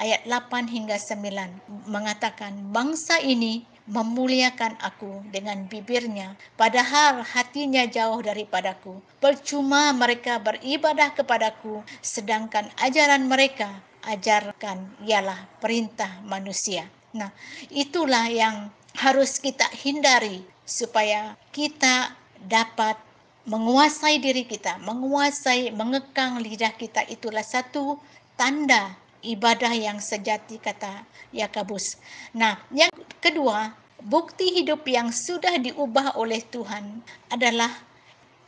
ayat 0.00 0.24
8 0.24 0.72
hingga 0.72 0.96
9 0.96 1.84
mengatakan 1.84 2.72
bangsa 2.72 3.20
ini 3.20 3.68
memuliakan 3.92 4.72
aku 4.80 5.20
dengan 5.28 5.68
bibirnya 5.68 6.32
padahal 6.56 7.20
hatinya 7.28 7.84
jauh 7.84 8.24
daripadaku. 8.24 9.04
Percuma 9.20 9.92
mereka 9.92 10.40
beribadah 10.40 11.12
kepadaku 11.12 11.84
sedangkan 12.00 12.72
ajaran 12.80 13.28
mereka 13.28 13.84
ajarkan 14.08 14.96
ialah 15.04 15.44
perintah 15.60 16.24
manusia. 16.24 16.88
Nah 17.12 17.28
itulah 17.68 18.32
yang 18.32 18.72
harus 18.96 19.36
kita 19.36 19.68
hindari 19.76 20.40
supaya 20.64 21.36
kita 21.52 22.16
dapat 22.48 23.11
menguasai 23.42 24.22
diri 24.22 24.46
kita, 24.46 24.78
menguasai, 24.82 25.74
mengekang 25.74 26.38
lidah 26.38 26.74
kita 26.78 27.02
itulah 27.10 27.42
satu 27.42 27.98
tanda 28.38 28.94
ibadah 29.22 29.70
yang 29.74 29.98
sejati 29.98 30.58
kata 30.58 31.06
Yakabus. 31.34 31.98
Nah, 32.34 32.58
yang 32.70 32.90
kedua, 33.22 33.74
bukti 34.02 34.50
hidup 34.62 34.86
yang 34.86 35.10
sudah 35.14 35.58
diubah 35.58 36.18
oleh 36.18 36.42
Tuhan 36.42 37.02
adalah 37.30 37.70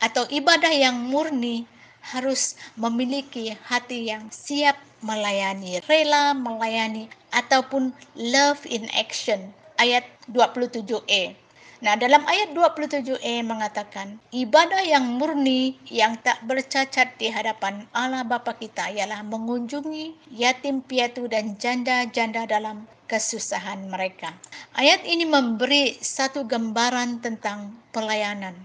atau 0.03 0.27
ibadah 0.27 0.71
yang 0.71 0.95
murni 1.07 1.63
harus 2.05 2.53
memiliki 2.77 3.55
hati 3.65 4.11
yang 4.11 4.29
siap 4.29 4.77
melayani, 5.01 5.81
rela 5.89 6.37
melayani 6.37 7.09
ataupun 7.33 7.95
love 8.13 8.61
in 8.69 8.85
action. 8.93 9.49
Ayat 9.75 10.07
27e. 10.31 11.44
Nah, 11.85 11.93
dalam 11.93 12.25
ayat 12.25 12.57
27e 12.57 13.45
mengatakan, 13.45 14.17
ibadah 14.33 14.81
yang 14.81 15.21
murni 15.21 15.77
yang 15.85 16.17
tak 16.17 16.41
bercacat 16.49 17.13
di 17.21 17.29
hadapan 17.29 17.85
Allah 17.93 18.25
Bapa 18.25 18.57
kita 18.57 18.89
ialah 18.89 19.21
mengunjungi 19.21 20.33
yatim 20.33 20.81
piatu 20.81 21.29
dan 21.29 21.53
janda-janda 21.61 22.49
dalam 22.49 22.89
kesusahan 23.05 23.85
mereka. 23.85 24.33
Ayat 24.73 25.05
ini 25.05 25.29
memberi 25.29 25.93
satu 26.01 26.49
gambaran 26.49 27.21
tentang 27.21 27.77
pelayanan. 27.93 28.57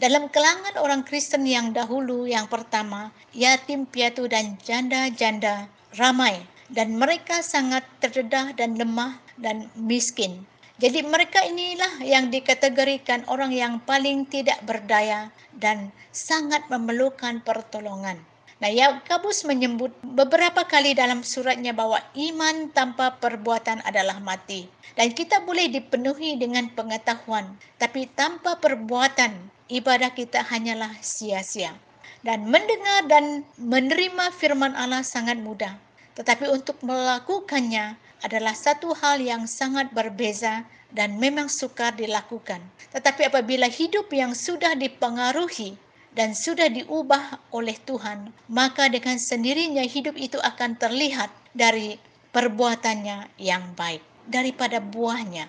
Dalam 0.00 0.32
kelangan 0.32 0.80
orang 0.80 1.04
Kristen 1.04 1.44
yang 1.44 1.76
dahulu, 1.76 2.24
yang 2.24 2.48
pertama, 2.48 3.12
yatim 3.36 3.84
piatu 3.84 4.24
dan 4.32 4.56
janda-janda 4.64 5.68
ramai 6.00 6.40
dan 6.72 6.96
mereka 6.96 7.44
sangat 7.44 7.84
terdedah 8.00 8.56
dan 8.56 8.80
lemah 8.80 9.20
dan 9.36 9.68
miskin. 9.76 10.48
Jadi 10.82 11.06
mereka 11.06 11.46
inilah 11.46 12.02
yang 12.02 12.34
dikategorikan 12.34 13.22
orang 13.30 13.54
yang 13.54 13.78
paling 13.86 14.26
tidak 14.26 14.58
berdaya 14.66 15.30
dan 15.54 15.94
sangat 16.10 16.66
memerlukan 16.66 17.38
pertolongan. 17.46 18.18
Nah, 18.58 18.66
Yakobus 18.66 19.46
menyebut 19.46 19.94
beberapa 20.02 20.66
kali 20.66 20.98
dalam 20.98 21.22
suratnya 21.22 21.70
bahwa 21.70 22.02
iman 22.18 22.66
tanpa 22.74 23.14
perbuatan 23.22 23.78
adalah 23.86 24.18
mati. 24.18 24.66
Dan 24.98 25.14
kita 25.14 25.46
boleh 25.46 25.70
dipenuhi 25.70 26.34
dengan 26.34 26.66
pengetahuan, 26.74 27.58
tapi 27.78 28.10
tanpa 28.10 28.58
perbuatan 28.58 29.38
ibadah 29.70 30.10
kita 30.10 30.42
hanyalah 30.50 30.98
sia-sia. 30.98 31.78
Dan 32.26 32.50
mendengar 32.50 33.06
dan 33.06 33.46
menerima 33.58 34.34
firman 34.34 34.74
Allah 34.74 35.02
sangat 35.06 35.38
mudah. 35.38 35.74
Tetapi 36.12 36.48
untuk 36.52 36.76
melakukannya 36.84 37.96
adalah 38.22 38.54
satu 38.54 38.92
hal 38.94 39.18
yang 39.18 39.48
sangat 39.48 39.90
berbeza 39.90 40.62
dan 40.92 41.16
memang 41.16 41.48
sukar 41.48 41.96
dilakukan. 41.96 42.60
Tetapi 42.92 43.32
apabila 43.32 43.66
hidup 43.66 44.12
yang 44.12 44.36
sudah 44.36 44.76
dipengaruhi 44.76 45.74
dan 46.12 46.36
sudah 46.36 46.68
diubah 46.68 47.40
oleh 47.50 47.74
Tuhan, 47.88 48.30
maka 48.52 48.92
dengan 48.92 49.16
sendirinya 49.16 49.82
hidup 49.82 50.14
itu 50.20 50.36
akan 50.36 50.76
terlihat 50.76 51.32
dari 51.56 51.96
perbuatannya 52.36 53.32
yang 53.40 53.72
baik, 53.72 54.04
daripada 54.28 54.78
buahnya. 54.78 55.48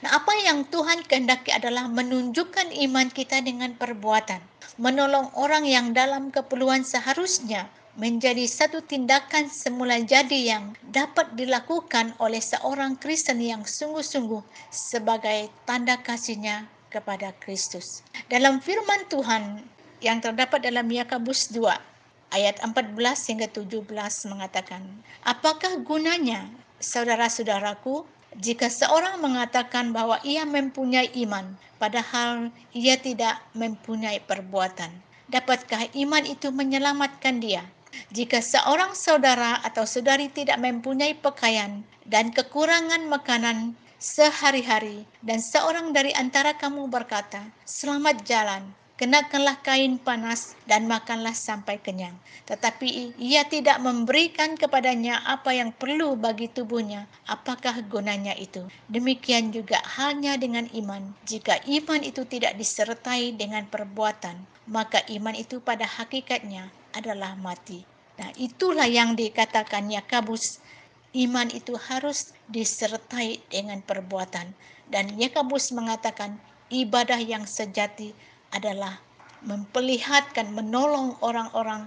Nah, 0.00 0.16
apa 0.16 0.32
yang 0.40 0.64
Tuhan 0.68 1.04
kehendaki 1.04 1.52
adalah 1.52 1.88
menunjukkan 1.92 2.72
iman 2.88 3.08
kita 3.12 3.44
dengan 3.44 3.76
perbuatan, 3.76 4.40
menolong 4.80 5.28
orang 5.36 5.68
yang 5.68 5.92
dalam 5.92 6.32
keperluan 6.32 6.84
seharusnya 6.88 7.68
menjadi 7.94 8.42
satu 8.50 8.82
tindakan 8.82 9.46
semula 9.46 10.02
jadi 10.02 10.58
yang 10.58 10.74
dapat 10.90 11.30
dilakukan 11.38 12.10
oleh 12.18 12.42
seorang 12.42 12.98
Kristen 12.98 13.38
yang 13.38 13.62
sungguh-sungguh 13.62 14.42
sebagai 14.74 15.46
tanda 15.62 15.94
kasihnya 16.02 16.66
kepada 16.90 17.30
Kristus. 17.38 18.02
Dalam 18.26 18.58
firman 18.58 19.06
Tuhan 19.06 19.62
yang 20.02 20.18
terdapat 20.18 20.66
dalam 20.66 20.90
Yakobus 20.90 21.54
2 21.54 21.70
ayat 22.34 22.58
14 22.66 22.98
hingga 23.30 23.46
17 23.46 23.86
mengatakan, 24.26 24.82
Apakah 25.22 25.78
gunanya 25.86 26.50
saudara-saudaraku 26.82 28.02
jika 28.42 28.66
seorang 28.66 29.22
mengatakan 29.22 29.94
bahwa 29.94 30.18
ia 30.26 30.42
mempunyai 30.42 31.14
iman, 31.22 31.54
padahal 31.78 32.50
ia 32.74 32.98
tidak 32.98 33.38
mempunyai 33.54 34.18
perbuatan, 34.18 34.90
dapatkah 35.30 35.86
iman 35.94 36.26
itu 36.26 36.50
menyelamatkan 36.50 37.38
dia? 37.38 37.62
Jika 38.14 38.38
seorang 38.38 38.94
saudara 38.96 39.60
atau 39.64 39.84
saudari 39.88 40.30
tidak 40.30 40.60
mempunyai 40.62 41.18
pakaian 41.18 41.82
dan 42.06 42.30
kekurangan 42.30 43.06
makanan 43.08 43.74
sehari-hari, 43.98 45.08
dan 45.24 45.40
seorang 45.40 45.96
dari 45.96 46.12
antara 46.12 46.52
kamu 46.54 46.92
berkata, 46.92 47.40
"Selamat 47.64 48.20
jalan, 48.28 48.68
kenakanlah 48.94 49.58
kain 49.66 49.98
panas 49.98 50.54
dan 50.70 50.86
makanlah 50.86 51.34
sampai 51.34 51.82
kenyang. 51.82 52.14
Tetapi 52.46 53.18
ia 53.18 53.42
tidak 53.48 53.82
memberikan 53.82 54.54
kepadanya 54.54 55.18
apa 55.26 55.50
yang 55.50 55.74
perlu 55.74 56.14
bagi 56.14 56.46
tubuhnya. 56.46 57.10
Apakah 57.26 57.82
gunanya 57.90 58.36
itu? 58.38 58.62
Demikian 58.86 59.50
juga 59.50 59.82
halnya 59.82 60.38
dengan 60.38 60.70
iman. 60.70 61.10
Jika 61.26 61.58
iman 61.66 62.00
itu 62.06 62.22
tidak 62.28 62.54
disertai 62.54 63.34
dengan 63.34 63.66
perbuatan, 63.66 64.38
maka 64.70 65.02
iman 65.10 65.34
itu 65.34 65.58
pada 65.58 65.88
hakikatnya 65.88 66.70
adalah 66.94 67.34
mati. 67.34 67.82
Nah, 68.14 68.30
itulah 68.38 68.86
yang 68.86 69.18
dikatakan 69.18 69.90
Yakabus. 69.90 70.62
Iman 71.14 71.46
itu 71.54 71.78
harus 71.78 72.34
disertai 72.50 73.38
dengan 73.46 73.78
perbuatan. 73.82 74.50
Dan 74.90 75.14
Yakabus 75.14 75.70
mengatakan 75.70 76.38
ibadah 76.74 77.22
yang 77.22 77.46
sejati 77.46 78.10
adalah 78.50 78.98
memperlihatkan, 79.46 80.50
menolong 80.50 81.14
orang-orang 81.22 81.86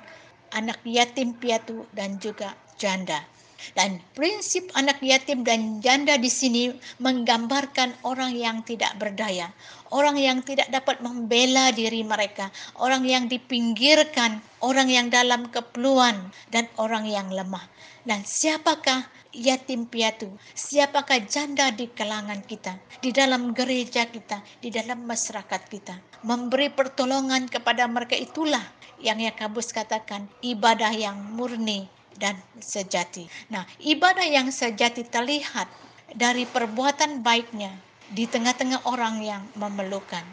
anak 0.56 0.80
yatim 0.88 1.36
piatu 1.36 1.84
dan 1.92 2.20
juga 2.24 2.56
janda. 2.80 3.28
Dan 3.74 3.98
prinsip 4.14 4.70
anak 4.78 5.02
yatim 5.02 5.42
dan 5.42 5.82
janda 5.82 6.18
di 6.18 6.30
sini 6.30 6.70
menggambarkan 7.02 8.06
orang 8.06 8.38
yang 8.38 8.62
tidak 8.62 8.94
berdaya, 9.02 9.50
orang 9.90 10.18
yang 10.18 10.46
tidak 10.46 10.70
dapat 10.70 11.02
membela 11.02 11.74
diri 11.74 12.06
mereka, 12.06 12.54
orang 12.78 13.02
yang 13.04 13.26
dipinggirkan, 13.26 14.40
orang 14.62 14.88
yang 14.94 15.08
dalam 15.10 15.50
keperluan, 15.50 16.30
dan 16.54 16.70
orang 16.78 17.10
yang 17.10 17.34
lemah. 17.34 17.66
Dan 18.08 18.24
siapakah 18.24 19.10
yatim 19.36 19.90
piatu, 19.90 20.32
siapakah 20.56 21.26
janda 21.28 21.74
di 21.74 21.92
kalangan 21.92 22.40
kita, 22.46 22.80
di 23.04 23.12
dalam 23.12 23.52
gereja 23.52 24.08
kita, 24.08 24.40
di 24.64 24.72
dalam 24.72 25.04
masyarakat 25.04 25.62
kita. 25.68 25.96
Memberi 26.24 26.72
pertolongan 26.72 27.52
kepada 27.52 27.86
mereka 27.86 28.16
itulah 28.16 28.64
yang 28.98 29.22
Yakabus 29.22 29.70
katakan 29.76 30.26
ibadah 30.42 30.90
yang 30.90 31.20
murni 31.36 31.86
dan 32.18 32.38
sejati. 32.60 33.30
Nah, 33.54 33.64
ibadah 33.82 34.26
yang 34.26 34.50
sejati 34.50 35.06
terlihat 35.06 35.70
dari 36.14 36.44
perbuatan 36.50 37.22
baiknya 37.22 37.74
di 38.12 38.26
tengah-tengah 38.26 38.88
orang 38.90 39.22
yang 39.24 39.44
memerlukan. 39.56 40.24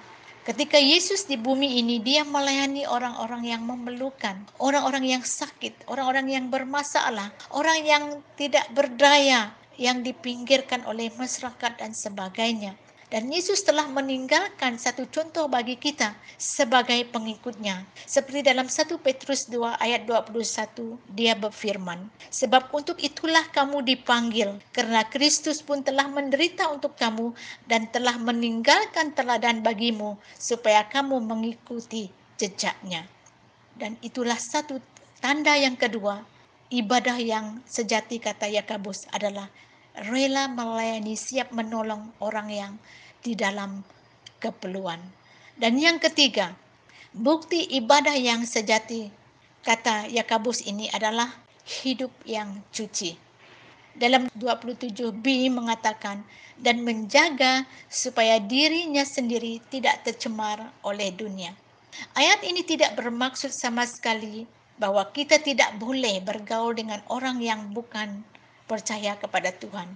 Ketika 0.44 0.76
Yesus 0.76 1.24
di 1.24 1.40
bumi 1.40 1.80
ini, 1.80 2.04
dia 2.04 2.20
melayani 2.20 2.84
orang-orang 2.84 3.48
yang 3.48 3.64
memerlukan, 3.64 4.36
orang-orang 4.60 5.16
yang 5.16 5.22
sakit, 5.24 5.88
orang-orang 5.88 6.28
yang 6.28 6.46
bermasalah, 6.52 7.32
orang 7.48 7.80
yang 7.80 8.04
tidak 8.36 8.68
berdaya, 8.76 9.56
yang 9.80 10.04
dipinggirkan 10.04 10.84
oleh 10.84 11.08
masyarakat 11.16 11.80
dan 11.80 11.96
sebagainya. 11.96 12.76
Dan 13.14 13.30
Yesus 13.30 13.62
telah 13.62 13.86
meninggalkan 13.86 14.74
satu 14.74 15.06
contoh 15.06 15.46
bagi 15.46 15.78
kita 15.78 16.18
sebagai 16.34 17.06
pengikutnya. 17.14 17.86
Seperti 18.10 18.42
dalam 18.42 18.66
1 18.66 18.90
Petrus 18.98 19.46
2 19.46 19.78
ayat 19.78 20.02
21, 20.02 20.98
dia 21.14 21.38
berfirman, 21.38 22.10
Sebab 22.34 22.74
untuk 22.74 22.98
itulah 22.98 23.46
kamu 23.54 23.86
dipanggil, 23.86 24.58
karena 24.74 25.06
Kristus 25.06 25.62
pun 25.62 25.86
telah 25.86 26.10
menderita 26.10 26.66
untuk 26.74 26.98
kamu 26.98 27.30
dan 27.70 27.86
telah 27.94 28.18
meninggalkan 28.18 29.14
teladan 29.14 29.62
bagimu, 29.62 30.18
supaya 30.34 30.82
kamu 30.82 31.22
mengikuti 31.22 32.10
jejaknya. 32.34 33.06
Dan 33.78 33.94
itulah 34.02 34.42
satu 34.42 34.82
tanda 35.22 35.54
yang 35.54 35.78
kedua, 35.78 36.26
ibadah 36.66 37.22
yang 37.22 37.62
sejati 37.62 38.18
kata 38.18 38.50
Yakabus 38.50 39.06
adalah 39.14 39.46
rela 40.10 40.50
melayani, 40.50 41.14
siap 41.14 41.54
menolong 41.54 42.10
orang 42.18 42.50
yang 42.50 42.74
di 43.24 43.32
dalam 43.32 43.80
keperluan. 44.38 45.00
Dan 45.56 45.80
yang 45.80 45.96
ketiga, 45.96 46.52
bukti 47.16 47.64
ibadah 47.80 48.12
yang 48.12 48.44
sejati 48.44 49.08
kata 49.64 50.12
Yakabus 50.12 50.60
ini 50.68 50.92
adalah 50.92 51.32
hidup 51.64 52.12
yang 52.28 52.60
suci. 52.68 53.16
Dalam 53.96 54.28
27b 54.36 55.48
mengatakan 55.48 56.20
dan 56.60 56.84
menjaga 56.84 57.64
supaya 57.88 58.42
dirinya 58.42 59.06
sendiri 59.06 59.62
tidak 59.72 60.04
tercemar 60.04 60.74
oleh 60.84 61.14
dunia. 61.14 61.54
Ayat 62.18 62.42
ini 62.42 62.66
tidak 62.66 62.98
bermaksud 62.98 63.54
sama 63.54 63.86
sekali 63.86 64.50
bahwa 64.76 65.06
kita 65.14 65.38
tidak 65.38 65.78
boleh 65.78 66.18
bergaul 66.20 66.74
dengan 66.74 66.98
orang 67.06 67.38
yang 67.38 67.70
bukan 67.70 68.26
percaya 68.66 69.14
kepada 69.14 69.54
Tuhan. 69.54 69.94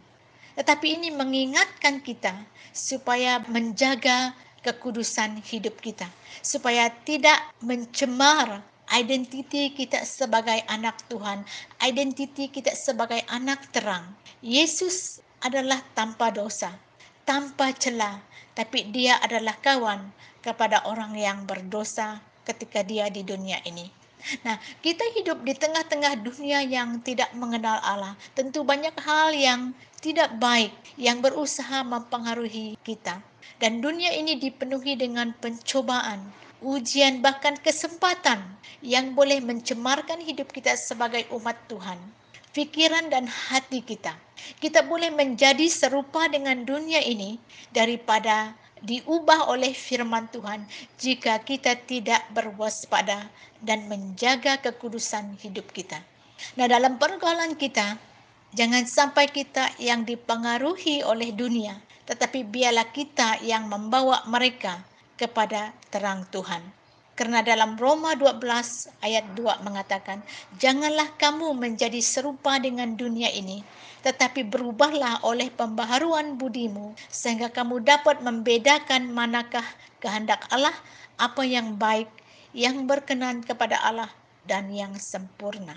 Tetapi 0.58 0.98
ini 0.98 1.14
mengingatkan 1.14 2.02
kita 2.02 2.34
supaya 2.74 3.38
menjaga 3.46 4.34
kekudusan 4.66 5.38
hidup 5.46 5.78
kita, 5.78 6.10
supaya 6.42 6.90
tidak 7.06 7.38
mencemar 7.62 8.66
identiti 8.90 9.70
kita 9.70 10.02
sebagai 10.02 10.58
anak 10.66 10.98
Tuhan, 11.06 11.46
identiti 11.78 12.50
kita 12.50 12.74
sebagai 12.74 13.22
anak 13.30 13.70
terang. 13.70 14.18
Yesus 14.42 15.22
adalah 15.46 15.78
tanpa 15.94 16.34
dosa, 16.34 16.74
tanpa 17.22 17.70
celah, 17.76 18.18
tapi 18.58 18.90
dia 18.90 19.22
adalah 19.22 19.54
kawan 19.62 20.10
kepada 20.42 20.82
orang 20.90 21.14
yang 21.14 21.46
berdosa 21.46 22.18
ketika 22.42 22.82
dia 22.82 23.06
di 23.12 23.22
dunia 23.22 23.62
ini. 23.62 23.97
Nah, 24.42 24.58
kita 24.82 25.04
hidup 25.14 25.46
di 25.46 25.54
tengah-tengah 25.54 26.18
dunia 26.20 26.62
yang 26.66 26.98
tidak 27.00 27.30
mengenal 27.38 27.78
Allah. 27.80 28.14
Tentu 28.34 28.66
banyak 28.66 28.94
hal 28.98 29.30
yang 29.32 29.72
tidak 29.98 30.34
baik 30.38 30.74
yang 30.98 31.18
berusaha 31.22 31.82
mempengaruhi 31.86 32.78
kita. 32.82 33.22
Dan 33.58 33.82
dunia 33.82 34.14
ini 34.14 34.38
dipenuhi 34.38 34.94
dengan 34.94 35.34
pencobaan, 35.42 36.22
ujian 36.62 37.18
bahkan 37.18 37.58
kesempatan 37.58 38.38
yang 38.82 39.18
boleh 39.18 39.42
mencemarkan 39.42 40.22
hidup 40.22 40.54
kita 40.54 40.78
sebagai 40.78 41.26
umat 41.34 41.58
Tuhan. 41.66 41.98
Pikiran 42.54 43.10
dan 43.10 43.26
hati 43.26 43.82
kita. 43.82 44.14
Kita 44.58 44.86
boleh 44.86 45.10
menjadi 45.14 45.66
serupa 45.70 46.26
dengan 46.30 46.62
dunia 46.62 47.02
ini 47.02 47.38
daripada 47.70 48.54
diubah 48.82 49.50
oleh 49.50 49.74
firman 49.74 50.30
Tuhan 50.30 50.66
jika 51.00 51.42
kita 51.42 51.78
tidak 51.88 52.22
berwaspada 52.32 53.30
dan 53.62 53.90
menjaga 53.90 54.60
kekudusan 54.62 55.38
hidup 55.42 55.70
kita. 55.74 55.98
Nah, 56.54 56.70
dalam 56.70 57.02
pergaulan 57.02 57.58
kita, 57.58 57.98
jangan 58.54 58.86
sampai 58.86 59.26
kita 59.28 59.74
yang 59.82 60.06
dipengaruhi 60.06 61.02
oleh 61.02 61.34
dunia, 61.34 61.82
tetapi 62.06 62.46
biarlah 62.46 62.88
kita 62.94 63.42
yang 63.42 63.66
membawa 63.66 64.22
mereka 64.30 64.86
kepada 65.18 65.74
terang 65.90 66.22
Tuhan. 66.30 66.77
Karena 67.18 67.42
dalam 67.42 67.74
Roma 67.74 68.14
12 68.14 68.38
ayat 69.02 69.26
2 69.34 69.66
mengatakan, 69.66 70.22
Janganlah 70.62 71.18
kamu 71.18 71.50
menjadi 71.50 71.98
serupa 71.98 72.62
dengan 72.62 72.94
dunia 72.94 73.26
ini, 73.34 73.66
tetapi 74.06 74.46
berubahlah 74.46 75.26
oleh 75.26 75.50
pembaharuan 75.50 76.38
budimu, 76.38 76.94
sehingga 77.10 77.50
kamu 77.50 77.82
dapat 77.82 78.22
membedakan 78.22 79.10
manakah 79.10 79.66
kehendak 79.98 80.46
Allah, 80.54 80.70
apa 81.18 81.42
yang 81.42 81.74
baik, 81.74 82.06
yang 82.54 82.86
berkenan 82.86 83.42
kepada 83.42 83.82
Allah, 83.82 84.14
dan 84.46 84.70
yang 84.70 84.94
sempurna. 84.94 85.74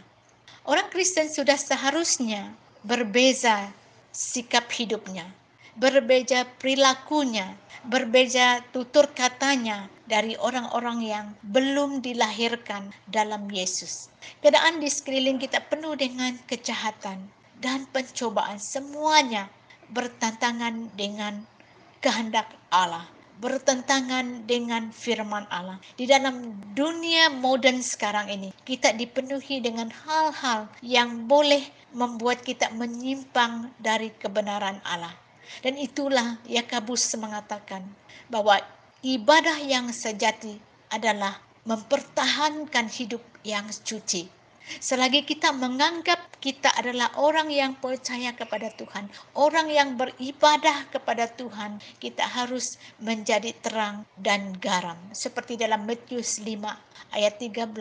Orang 0.69 0.93
Kristen 0.93 1.25
sudah 1.25 1.57
seharusnya 1.57 2.53
berbeza 2.85 3.73
sikap 4.13 4.69
hidupnya, 4.69 5.25
berbeda 5.73 6.45
perilakunya, 6.61 7.57
berbeda 7.81 8.61
tutur 8.69 9.09
katanya 9.09 9.89
dari 10.11 10.35
orang-orang 10.35 10.99
yang 10.99 11.25
belum 11.47 12.03
dilahirkan 12.03 12.91
dalam 13.07 13.47
Yesus. 13.47 14.11
Keadaan 14.43 14.83
di 14.83 14.91
sekeliling 14.91 15.39
kita 15.39 15.63
penuh 15.71 15.95
dengan 15.95 16.35
kejahatan 16.51 17.31
dan 17.63 17.87
pencobaan. 17.95 18.59
Semuanya 18.59 19.47
bertentangan 19.95 20.91
dengan 20.99 21.47
kehendak 22.03 22.51
Allah 22.67 23.07
bertentangan 23.41 24.45
dengan 24.45 24.93
firman 24.93 25.49
Allah. 25.49 25.81
Di 25.97 26.05
dalam 26.05 26.53
dunia 26.77 27.33
modern 27.33 27.81
sekarang 27.81 28.29
ini, 28.29 28.53
kita 28.61 28.93
dipenuhi 28.93 29.57
dengan 29.57 29.89
hal-hal 29.89 30.69
yang 30.85 31.25
boleh 31.25 31.65
membuat 31.97 32.45
kita 32.45 32.69
menyimpang 32.77 33.73
dari 33.81 34.13
kebenaran 34.13 34.77
Allah. 34.85 35.11
Dan 35.65 35.75
itulah 35.81 36.37
Yakabus 36.45 37.11
mengatakan 37.17 37.83
bahwa 38.29 38.61
ibadah 39.01 39.57
yang 39.65 39.89
sejati 39.89 40.61
adalah 40.93 41.41
mempertahankan 41.65 42.85
hidup 42.85 43.21
yang 43.41 43.65
suci. 43.73 44.29
Selagi 44.77 45.25
kita 45.25 45.51
menganggap 45.57 46.37
kita 46.37 46.69
adalah 46.77 47.09
orang 47.17 47.49
yang 47.49 47.73
percaya 47.81 48.29
kepada 48.37 48.69
Tuhan, 48.77 49.09
orang 49.33 49.67
yang 49.73 49.97
beribadah 49.97 50.85
kepada 50.93 51.25
Tuhan, 51.33 51.81
kita 51.97 52.23
harus 52.23 52.77
menjadi 53.01 53.57
terang 53.57 54.05
dan 54.21 54.53
garam. 54.61 55.01
Seperti 55.11 55.57
dalam 55.57 55.89
Matius 55.89 56.37
5 56.37 56.61
ayat 57.17 57.41
13 57.41 57.73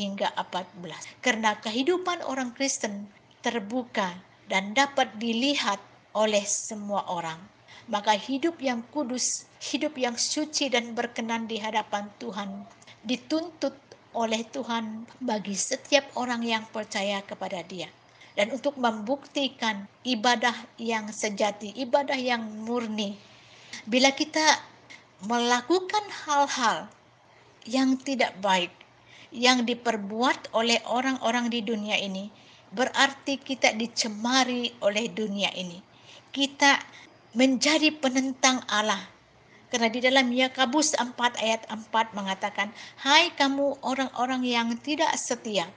hingga 0.00 0.32
14. 0.40 1.20
Karena 1.20 1.52
kehidupan 1.60 2.24
orang 2.24 2.56
Kristen 2.56 3.12
terbuka 3.44 4.16
dan 4.48 4.72
dapat 4.72 5.20
dilihat 5.20 5.78
oleh 6.16 6.42
semua 6.48 7.04
orang. 7.12 7.55
Maka 7.86 8.18
hidup 8.18 8.58
yang 8.58 8.82
kudus, 8.90 9.46
hidup 9.62 9.94
yang 9.94 10.18
suci 10.18 10.66
dan 10.66 10.90
berkenan 10.90 11.46
di 11.46 11.62
hadapan 11.62 12.10
Tuhan 12.18 12.66
dituntut 13.06 13.78
oleh 14.16 14.42
Tuhan 14.48 15.06
bagi 15.22 15.54
setiap 15.54 16.08
orang 16.18 16.42
yang 16.42 16.64
percaya 16.72 17.22
kepada 17.22 17.62
Dia. 17.62 17.86
Dan 18.36 18.52
untuk 18.52 18.76
membuktikan 18.76 19.88
ibadah 20.04 20.52
yang 20.76 21.08
sejati, 21.08 21.72
ibadah 21.78 22.18
yang 22.18 22.42
murni. 22.66 23.16
Bila 23.88 24.12
kita 24.12 24.60
melakukan 25.24 26.04
hal-hal 26.26 26.90
yang 27.64 27.96
tidak 27.96 28.36
baik, 28.44 28.74
yang 29.32 29.64
diperbuat 29.64 30.52
oleh 30.52 30.82
orang-orang 30.84 31.48
di 31.48 31.64
dunia 31.64 31.96
ini, 31.96 32.28
berarti 32.76 33.40
kita 33.40 33.72
dicemari 33.72 34.74
oleh 34.84 35.08
dunia 35.08 35.48
ini. 35.56 35.80
Kita 36.28 36.76
menjadi 37.36 37.92
penentang 38.00 38.64
Allah 38.66 39.04
karena 39.68 39.92
di 39.92 40.00
dalam 40.00 40.32
Yakobus 40.32 40.96
4 40.96 41.14
ayat 41.36 41.68
4 41.68 42.16
mengatakan, 42.16 42.72
Hai 42.96 43.34
kamu 43.36 43.82
orang-orang 43.84 44.40
yang 44.46 44.72
tidak 44.80 45.12
setia, 45.18 45.68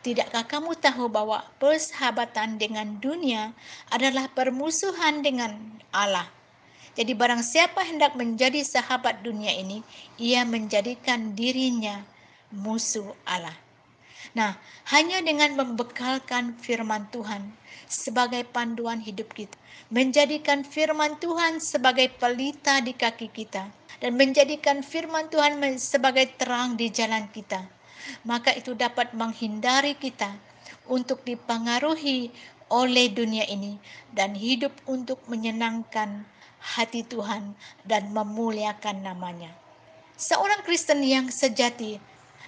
Tidakkah 0.00 0.48
kamu 0.48 0.80
tahu 0.80 1.12
bahwa 1.12 1.44
persahabatan 1.60 2.56
dengan 2.56 2.96
dunia 3.04 3.52
adalah 3.92 4.32
permusuhan 4.32 5.20
dengan 5.20 5.60
Allah? 5.92 6.24
Jadi 6.96 7.12
barang 7.12 7.44
siapa 7.44 7.84
hendak 7.84 8.16
menjadi 8.16 8.64
sahabat 8.64 9.20
dunia 9.20 9.52
ini, 9.52 9.84
ia 10.16 10.48
menjadikan 10.48 11.36
dirinya 11.36 12.00
musuh 12.48 13.12
Allah. 13.28 13.52
Nah, 14.30 14.54
hanya 14.94 15.18
dengan 15.26 15.58
membekalkan 15.58 16.54
firman 16.54 17.10
Tuhan 17.10 17.50
sebagai 17.90 18.46
panduan 18.46 19.02
hidup 19.02 19.34
kita, 19.34 19.58
menjadikan 19.90 20.62
firman 20.62 21.18
Tuhan 21.18 21.58
sebagai 21.58 22.14
pelita 22.14 22.78
di 22.78 22.94
kaki 22.94 23.26
kita, 23.34 23.66
dan 23.98 24.12
menjadikan 24.14 24.86
firman 24.86 25.26
Tuhan 25.28 25.58
sebagai 25.76 26.30
terang 26.38 26.78
di 26.78 26.88
jalan 26.94 27.26
kita, 27.34 27.66
maka 28.22 28.54
itu 28.54 28.72
dapat 28.72 29.12
menghindari 29.18 29.98
kita 29.98 30.30
untuk 30.86 31.26
dipengaruhi 31.26 32.30
oleh 32.70 33.10
dunia 33.10 33.44
ini 33.50 33.82
dan 34.14 34.32
hidup 34.38 34.70
untuk 34.86 35.18
menyenangkan 35.26 36.22
hati 36.62 37.02
Tuhan 37.02 37.58
dan 37.82 38.14
memuliakan 38.14 39.02
namanya. 39.02 39.50
Seorang 40.14 40.62
Kristen 40.62 41.02
yang 41.02 41.26
sejati 41.32 41.98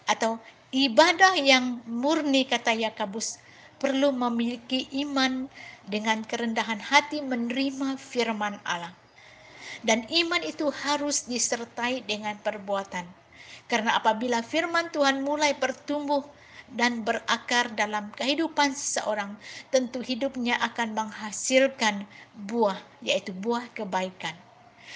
atau 0.07 0.39
ibadah 0.73 1.37
yang 1.37 1.85
murni 1.85 2.49
kata 2.49 2.73
Yakobus 2.73 3.37
perlu 3.77 4.09
memiliki 4.09 4.89
iman 5.05 5.53
dengan 5.85 6.25
kerendahan 6.25 6.81
hati 6.81 7.21
menerima 7.21 8.01
firman 8.01 8.57
Allah. 8.65 8.97
Dan 9.85 10.09
iman 10.09 10.41
itu 10.41 10.73
harus 10.73 11.29
disertai 11.29 12.07
dengan 12.09 12.39
perbuatan. 12.41 13.05
Karena 13.69 14.01
apabila 14.01 14.41
firman 14.41 14.89
Tuhan 14.95 15.21
mulai 15.21 15.59
bertumbuh 15.59 16.25
dan 16.73 17.05
berakar 17.05 17.75
dalam 17.77 18.09
kehidupan 18.17 18.73
seseorang, 18.73 19.37
tentu 19.69 20.01
hidupnya 20.01 20.57
akan 20.73 20.97
menghasilkan 20.97 22.07
buah, 22.49 22.79
yaitu 23.05 23.35
buah 23.35 23.67
kebaikan. 23.77 24.39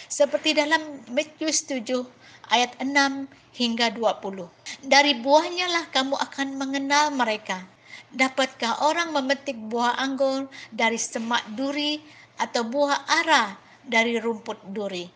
Seperti 0.07 0.55
dalam 0.55 1.03
Matius 1.11 1.66
7 1.66 2.07
ayat 2.53 2.79
6 2.79 3.27
hingga 3.57 3.90
20. 3.94 4.46
Dari 4.85 5.12
buahnya 5.18 5.66
lah 5.72 5.85
kamu 5.90 6.14
akan 6.14 6.49
mengenal 6.61 7.11
mereka. 7.11 7.64
Dapatkah 8.12 8.87
orang 8.87 9.11
memetik 9.12 9.59
buah 9.59 9.99
anggur 9.99 10.46
dari 10.70 10.96
semak 10.96 11.42
duri 11.59 11.99
atau 12.38 12.62
buah 12.62 13.03
ara 13.09 13.59
dari 13.83 14.20
rumput 14.20 14.62
duri? 14.70 15.11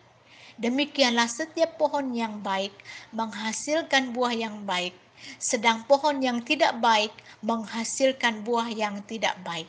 Demikianlah 0.61 1.25
setiap 1.25 1.79
pohon 1.79 2.13
yang 2.13 2.43
baik 2.43 2.75
menghasilkan 3.15 4.13
buah 4.13 4.35
yang 4.35 4.61
baik, 4.67 4.93
sedang 5.41 5.81
pohon 5.89 6.21
yang 6.21 6.43
tidak 6.45 6.77
baik 6.77 7.09
menghasilkan 7.41 8.45
buah 8.45 8.69
yang 8.69 9.01
tidak 9.09 9.33
baik. 9.41 9.65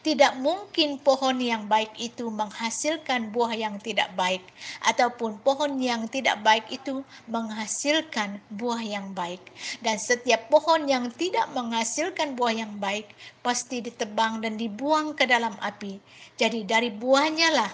Tidak 0.00 0.38
mungkin 0.40 1.00
pohon 1.00 1.40
yang 1.40 1.64
baik 1.66 1.96
itu 1.96 2.28
menghasilkan 2.28 3.32
buah 3.32 3.56
yang 3.56 3.76
tidak 3.80 4.12
baik, 4.14 4.44
ataupun 4.84 5.40
pohon 5.40 5.80
yang 5.80 6.04
tidak 6.08 6.40
baik 6.44 6.68
itu 6.68 7.00
menghasilkan 7.28 8.40
buah 8.52 8.80
yang 8.80 9.12
baik. 9.16 9.40
Dan 9.80 9.96
setiap 9.96 10.52
pohon 10.52 10.84
yang 10.84 11.08
tidak 11.16 11.48
menghasilkan 11.56 12.36
buah 12.36 12.54
yang 12.66 12.72
baik 12.76 13.08
pasti 13.40 13.80
ditebang 13.80 14.44
dan 14.44 14.60
dibuang 14.60 15.16
ke 15.16 15.24
dalam 15.24 15.56
api. 15.64 15.96
Jadi, 16.36 16.64
dari 16.68 16.92
buahnya 16.92 17.48
lah 17.52 17.72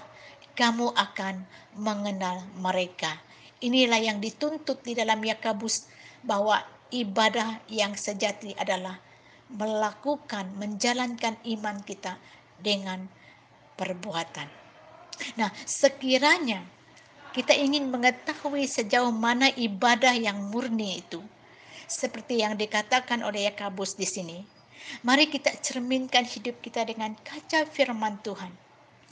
kamu 0.57 0.97
akan 0.97 1.45
mengenal 1.77 2.41
mereka. 2.57 3.21
Inilah 3.61 4.01
yang 4.01 4.19
dituntut 4.21 4.81
di 4.85 4.97
dalam 4.97 5.21
Yakobus 5.21 5.89
bahwa 6.25 6.61
ibadah 6.91 7.61
yang 7.69 7.93
sejati 7.97 8.57
adalah 8.57 9.01
melakukan, 9.53 10.51
menjalankan 10.59 11.39
iman 11.45 11.79
kita 11.87 12.19
dengan 12.59 13.07
perbuatan. 13.79 14.49
Nah, 15.39 15.53
sekiranya 15.65 16.65
kita 17.33 17.53
ingin 17.53 17.93
mengetahui 17.93 18.65
sejauh 18.65 19.13
mana 19.13 19.53
ibadah 19.55 20.13
yang 20.17 20.49
murni 20.49 21.05
itu, 21.05 21.21
seperti 21.87 22.43
yang 22.43 22.59
dikatakan 22.59 23.23
oleh 23.23 23.47
Yakobus 23.53 23.95
di 23.95 24.09
sini, 24.09 24.39
mari 25.07 25.29
kita 25.31 25.55
cerminkan 25.63 26.27
hidup 26.27 26.59
kita 26.65 26.83
dengan 26.83 27.15
kaca 27.23 27.69
firman 27.69 28.19
Tuhan. 28.25 28.51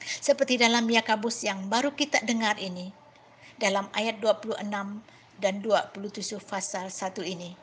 Seperti 0.05 0.61
dalam 0.61 0.85
Yakobus 0.85 1.47
yang 1.47 1.71
baru 1.71 1.95
kita 1.95 2.21
dengar 2.27 2.61
ini, 2.61 2.93
dalam 3.57 3.89
ayat 3.95 4.21
26 4.21 4.61
dan 5.39 5.55
27 5.63 6.41
pasal 6.43 6.91
1 6.91 7.25
ini. 7.25 7.57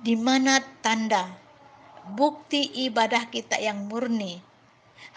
Di 0.00 0.16
mana 0.16 0.62
tanda 0.80 1.49
bukti 2.14 2.88
ibadah 2.88 3.28
kita 3.28 3.60
yang 3.60 3.88
murni 3.88 4.40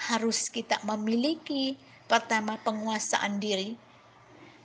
harus 0.10 0.50
kita 0.50 0.82
memiliki 0.84 1.76
pertama 2.08 2.60
penguasaan 2.62 3.40
diri, 3.40 3.76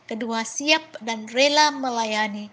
kedua 0.09 0.43
siap 0.43 0.99
dan 1.03 1.31
rela 1.31 1.71
melayani, 1.71 2.51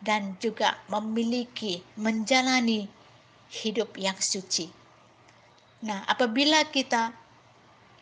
dan 0.00 0.36
juga 0.40 0.80
memiliki 0.88 1.84
menjalani 1.98 2.88
hidup 3.50 3.98
yang 3.98 4.16
suci. 4.16 4.70
Nah, 5.80 6.04
apabila 6.08 6.64
kita 6.68 7.12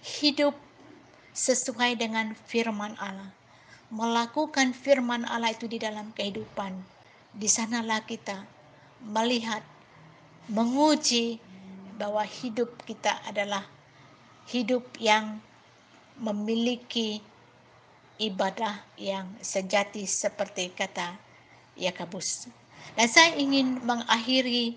hidup 0.03 0.55
sesuai 1.35 1.99
dengan 1.99 2.35
firman 2.35 2.95
Allah, 2.99 3.31
melakukan 3.89 4.75
firman 4.75 5.25
Allah 5.25 5.55
itu 5.55 5.71
di 5.71 5.81
dalam 5.81 6.11
kehidupan, 6.13 6.77
di 7.33 7.47
sanalah 7.47 8.03
kita 8.05 8.45
melihat 9.03 9.63
menguji 10.49 11.41
bahwa 12.01 12.25
hidup 12.25 12.73
kita 12.89 13.21
adalah 13.29 13.69
hidup 14.49 14.85
yang 14.97 15.45
memiliki 16.17 17.21
ibadah 18.19 18.83
yang 18.99 19.29
sejati 19.45 20.09
seperti 20.09 20.75
kata 20.75 21.15
Yakobus. 21.79 22.51
Dan 22.99 23.07
saya 23.07 23.37
ingin 23.39 23.79
mengakhiri 23.85 24.75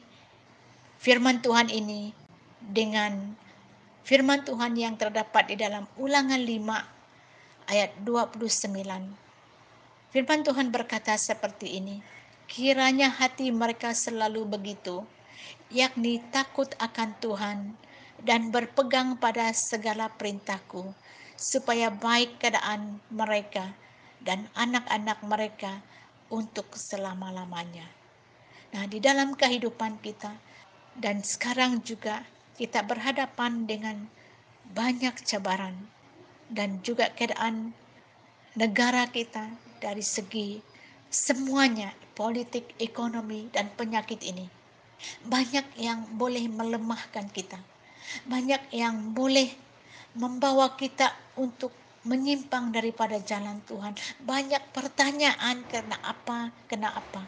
firman 1.02 1.42
Tuhan 1.42 1.72
ini 1.72 2.14
dengan 2.62 3.34
firman 4.06 4.46
Tuhan 4.46 4.78
yang 4.78 5.00
terdapat 5.00 5.50
di 5.50 5.56
dalam 5.58 5.90
Ulangan 5.98 6.38
5 6.38 7.72
ayat 7.72 7.92
29. 8.06 8.70
Firman 10.12 10.44
Tuhan 10.44 10.70
berkata 10.70 11.16
seperti 11.16 11.80
ini, 11.80 12.04
kiranya 12.52 13.08
hati 13.08 13.48
mereka 13.50 13.96
selalu 13.96 14.44
begitu, 14.44 15.08
yakni 15.72 16.20
takut 16.36 16.72
akan 16.78 17.16
Tuhan 17.24 17.58
dan 18.22 18.54
berpegang 18.54 19.18
pada 19.18 19.50
segala 19.56 20.12
perintahku, 20.14 20.94
supaya 21.40 21.90
baik 21.90 22.38
keadaan 22.38 23.02
mereka 23.10 23.74
dan 24.22 24.46
anak-anak 24.54 25.18
mereka 25.26 25.82
untuk 26.30 26.70
selama-lamanya. 26.78 27.90
Nah, 28.72 28.86
di 28.88 29.02
dalam 29.02 29.34
kehidupan 29.36 30.00
kita 30.00 30.32
dan 30.96 31.26
sekarang 31.26 31.82
juga 31.82 32.24
kita 32.56 32.86
berhadapan 32.86 33.66
dengan 33.66 34.08
banyak 34.72 35.18
cabaran 35.26 35.76
dan 36.48 36.80
juga 36.86 37.10
keadaan 37.12 37.74
negara 38.56 39.08
kita 39.10 39.52
dari 39.82 40.04
segi 40.04 40.62
semuanya 41.12 41.92
politik, 42.16 42.72
ekonomi, 42.80 43.52
dan 43.52 43.68
penyakit 43.76 44.24
ini. 44.24 44.61
Banyak 45.26 45.78
yang 45.78 46.06
boleh 46.18 46.46
melemahkan 46.50 47.30
kita. 47.30 47.58
Banyak 48.28 48.74
yang 48.76 49.16
boleh 49.16 49.50
membawa 50.18 50.76
kita 50.76 51.14
untuk 51.40 51.72
menyimpang 52.04 52.74
daripada 52.74 53.22
jalan 53.22 53.62
Tuhan. 53.70 53.94
Banyak 54.26 54.74
pertanyaan 54.74 55.62
karena 55.70 55.98
apa, 56.02 56.50
kena 56.66 56.90
apa. 56.92 57.24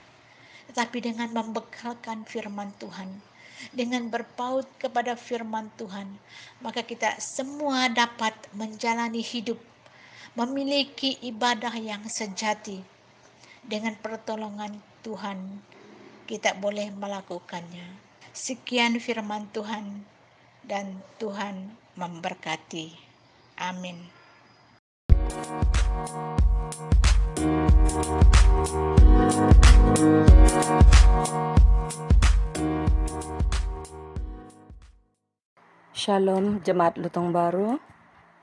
Tetapi 0.74 0.98
dengan 1.04 1.30
membekalkan 1.30 2.26
firman 2.26 2.74
Tuhan, 2.82 3.10
dengan 3.72 4.10
berpaut 4.10 4.66
kepada 4.82 5.14
firman 5.14 5.70
Tuhan, 5.78 6.10
maka 6.66 6.82
kita 6.82 7.22
semua 7.22 7.88
dapat 7.88 8.34
menjalani 8.58 9.22
hidup, 9.22 9.62
memiliki 10.34 11.22
ibadah 11.22 11.72
yang 11.78 12.02
sejati. 12.10 12.82
Dengan 13.64 13.96
pertolongan 13.96 14.76
Tuhan, 15.08 15.64
kita 16.24 16.56
boleh 16.56 16.90
melakukannya. 16.96 18.00
Sekian 18.32 18.98
firman 18.98 19.52
Tuhan, 19.52 20.08
dan 20.64 21.04
Tuhan 21.20 21.76
memberkati. 22.00 22.96
Amin. 23.60 24.10
Shalom 35.94 36.60
Jemaat 36.66 37.00
Lutong 37.00 37.32
Baru. 37.32 37.80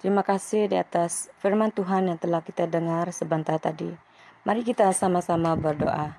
Terima 0.01 0.25
kasih 0.25 0.73
di 0.73 0.81
atas 0.81 1.29
firman 1.45 1.69
Tuhan 1.77 2.09
yang 2.09 2.17
telah 2.17 2.41
kita 2.41 2.65
dengar 2.65 3.13
sebentar 3.13 3.61
tadi. 3.61 3.93
Mari 4.49 4.65
kita 4.65 4.89
sama-sama 4.97 5.53
berdoa. 5.53 6.17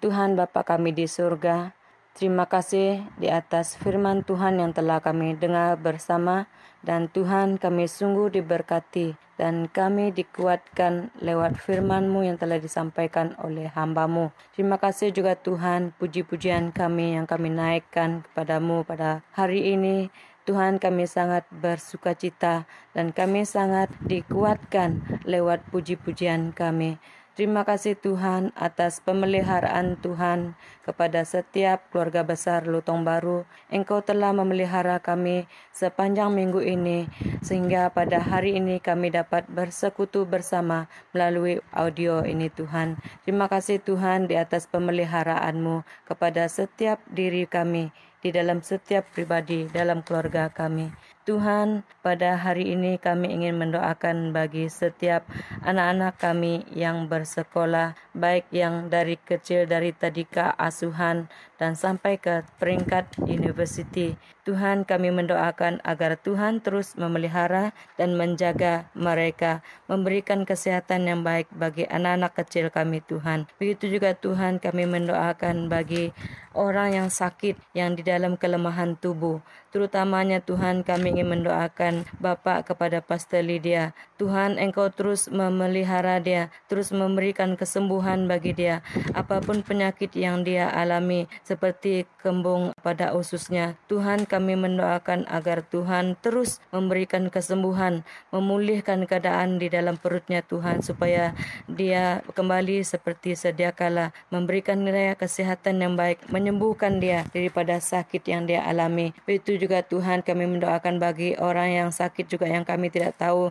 Tuhan 0.00 0.32
Bapa 0.32 0.64
kami 0.64 0.96
di 0.96 1.04
surga, 1.04 1.76
terima 2.16 2.48
kasih 2.48 3.04
di 3.20 3.28
atas 3.28 3.76
firman 3.76 4.24
Tuhan 4.24 4.56
yang 4.56 4.72
telah 4.72 4.96
kami 4.96 5.36
dengar 5.36 5.76
bersama 5.76 6.48
dan 6.80 7.12
Tuhan 7.12 7.60
kami 7.60 7.84
sungguh 7.84 8.32
diberkati 8.32 9.12
dan 9.36 9.68
kami 9.68 10.08
dikuatkan 10.16 11.12
lewat 11.20 11.60
firman-Mu 11.60 12.24
yang 12.24 12.40
telah 12.40 12.56
disampaikan 12.56 13.36
oleh 13.44 13.68
hamba-Mu. 13.76 14.32
Terima 14.56 14.80
kasih 14.80 15.12
juga 15.12 15.36
Tuhan 15.36 15.92
puji-pujian 16.00 16.72
kami 16.72 17.20
yang 17.20 17.28
kami 17.28 17.52
naikkan 17.52 18.24
kepadamu 18.24 18.88
pada 18.88 19.20
hari 19.36 19.76
ini 19.76 20.08
Tuhan 20.48 20.80
kami 20.82 21.04
sangat 21.04 21.44
bersuka 21.52 22.16
cita 22.16 22.64
dan 22.96 23.12
kami 23.12 23.44
sangat 23.44 23.92
dikuatkan 24.02 25.22
lewat 25.28 25.62
puji-pujian 25.68 26.56
kami. 26.56 26.96
Terima 27.40 27.64
kasih 27.64 27.96
Tuhan 27.96 28.52
atas 28.52 29.00
pemeliharaan 29.00 29.96
Tuhan 30.04 30.60
kepada 30.84 31.24
setiap 31.24 31.88
keluarga 31.88 32.20
besar 32.20 32.68
Lutong 32.68 33.00
Baru. 33.00 33.48
Engkau 33.72 34.04
telah 34.04 34.36
memelihara 34.36 35.00
kami 35.00 35.48
sepanjang 35.72 36.36
minggu 36.36 36.60
ini 36.60 37.08
sehingga 37.40 37.96
pada 37.96 38.20
hari 38.20 38.60
ini 38.60 38.76
kami 38.76 39.08
dapat 39.08 39.48
bersekutu 39.48 40.28
bersama 40.28 40.84
melalui 41.16 41.64
audio 41.72 42.20
ini 42.28 42.52
Tuhan. 42.52 43.00
Terima 43.24 43.48
kasih 43.48 43.80
Tuhan 43.80 44.28
di 44.28 44.36
atas 44.36 44.68
pemeliharaanmu 44.68 45.80
kepada 46.04 46.44
setiap 46.44 47.00
diri 47.08 47.48
kami 47.48 47.88
di 48.20 48.36
dalam 48.36 48.60
setiap 48.60 49.08
pribadi 49.16 49.64
dalam 49.72 50.04
keluarga 50.04 50.52
kami. 50.52 50.92
Tuhan, 51.30 51.86
pada 52.02 52.34
hari 52.34 52.74
ini 52.74 52.98
kami 52.98 53.30
ingin 53.30 53.54
mendoakan 53.54 54.34
bagi 54.34 54.66
setiap 54.66 55.22
anak-anak 55.62 56.18
kami 56.18 56.66
yang 56.74 57.06
bersekolah, 57.06 57.94
baik 58.18 58.50
yang 58.50 58.90
dari 58.90 59.14
kecil 59.14 59.62
dari 59.62 59.94
tadika 59.94 60.50
asuhan 60.58 61.30
dan 61.54 61.78
sampai 61.78 62.18
ke 62.18 62.42
peringkat 62.58 63.14
universiti. 63.22 64.18
Tuhan 64.48 64.88
kami 64.88 65.12
mendoakan 65.12 65.84
agar 65.84 66.16
Tuhan 66.16 66.64
terus 66.64 66.96
memelihara 66.96 67.76
dan 68.00 68.16
menjaga 68.16 68.88
mereka, 68.96 69.60
memberikan 69.84 70.48
kesehatan 70.48 71.04
yang 71.04 71.20
baik 71.20 71.46
bagi 71.52 71.84
anak-anak 71.84 72.32
kecil 72.40 72.72
kami 72.72 73.04
Tuhan. 73.04 73.44
Begitu 73.60 74.00
juga 74.00 74.16
Tuhan 74.16 74.56
kami 74.56 74.88
mendoakan 74.88 75.68
bagi 75.68 76.10
orang 76.56 76.96
yang 76.96 77.08
sakit 77.12 77.54
yang 77.76 77.94
di 77.94 78.02
dalam 78.02 78.34
kelemahan 78.40 78.98
tubuh. 78.98 79.38
Terutamanya 79.70 80.42
Tuhan 80.42 80.82
kami 80.82 81.14
ingin 81.14 81.30
mendoakan 81.30 82.02
Bapak 82.18 82.74
kepada 82.74 82.98
Pastor 82.98 83.46
Lydia. 83.46 83.94
Tuhan 84.20 84.60
engkau 84.60 84.92
terus 84.92 85.32
memelihara 85.32 86.20
dia, 86.20 86.52
terus 86.68 86.92
memberikan 86.92 87.56
kesembuhan 87.56 88.28
bagi 88.28 88.52
dia. 88.52 88.84
Apa 89.16 89.40
pun 89.40 89.64
penyakit 89.64 90.12
yang 90.12 90.44
dia 90.44 90.68
alami 90.68 91.24
seperti 91.40 92.04
kembung 92.20 92.76
pada 92.84 93.16
ususnya. 93.16 93.80
Tuhan 93.88 94.28
kami 94.28 94.60
mendoakan 94.60 95.24
agar 95.24 95.64
Tuhan 95.64 96.20
terus 96.20 96.60
memberikan 96.68 97.32
kesembuhan, 97.32 98.04
memulihkan 98.28 99.08
keadaan 99.08 99.56
di 99.56 99.72
dalam 99.72 99.96
perutnya 99.96 100.44
Tuhan 100.44 100.84
supaya 100.84 101.32
dia 101.64 102.20
kembali 102.36 102.84
seperti 102.84 103.32
sedia 103.40 103.72
kala, 103.72 104.12
memberikan 104.28 104.84
nilai 104.84 105.16
kesehatan 105.16 105.80
yang 105.80 105.96
baik, 105.96 106.28
menyembuhkan 106.28 107.00
dia 107.00 107.24
daripada 107.32 107.80
sakit 107.80 108.20
yang 108.28 108.44
dia 108.44 108.68
alami. 108.68 109.16
Begitu 109.24 109.64
juga 109.64 109.80
Tuhan 109.80 110.20
kami 110.20 110.44
mendoakan 110.44 111.00
bagi 111.00 111.40
orang 111.40 111.72
yang 111.72 111.88
sakit 111.88 112.28
juga 112.28 112.44
yang 112.44 112.68
kami 112.68 112.92
tidak 112.92 113.16
tahu 113.16 113.48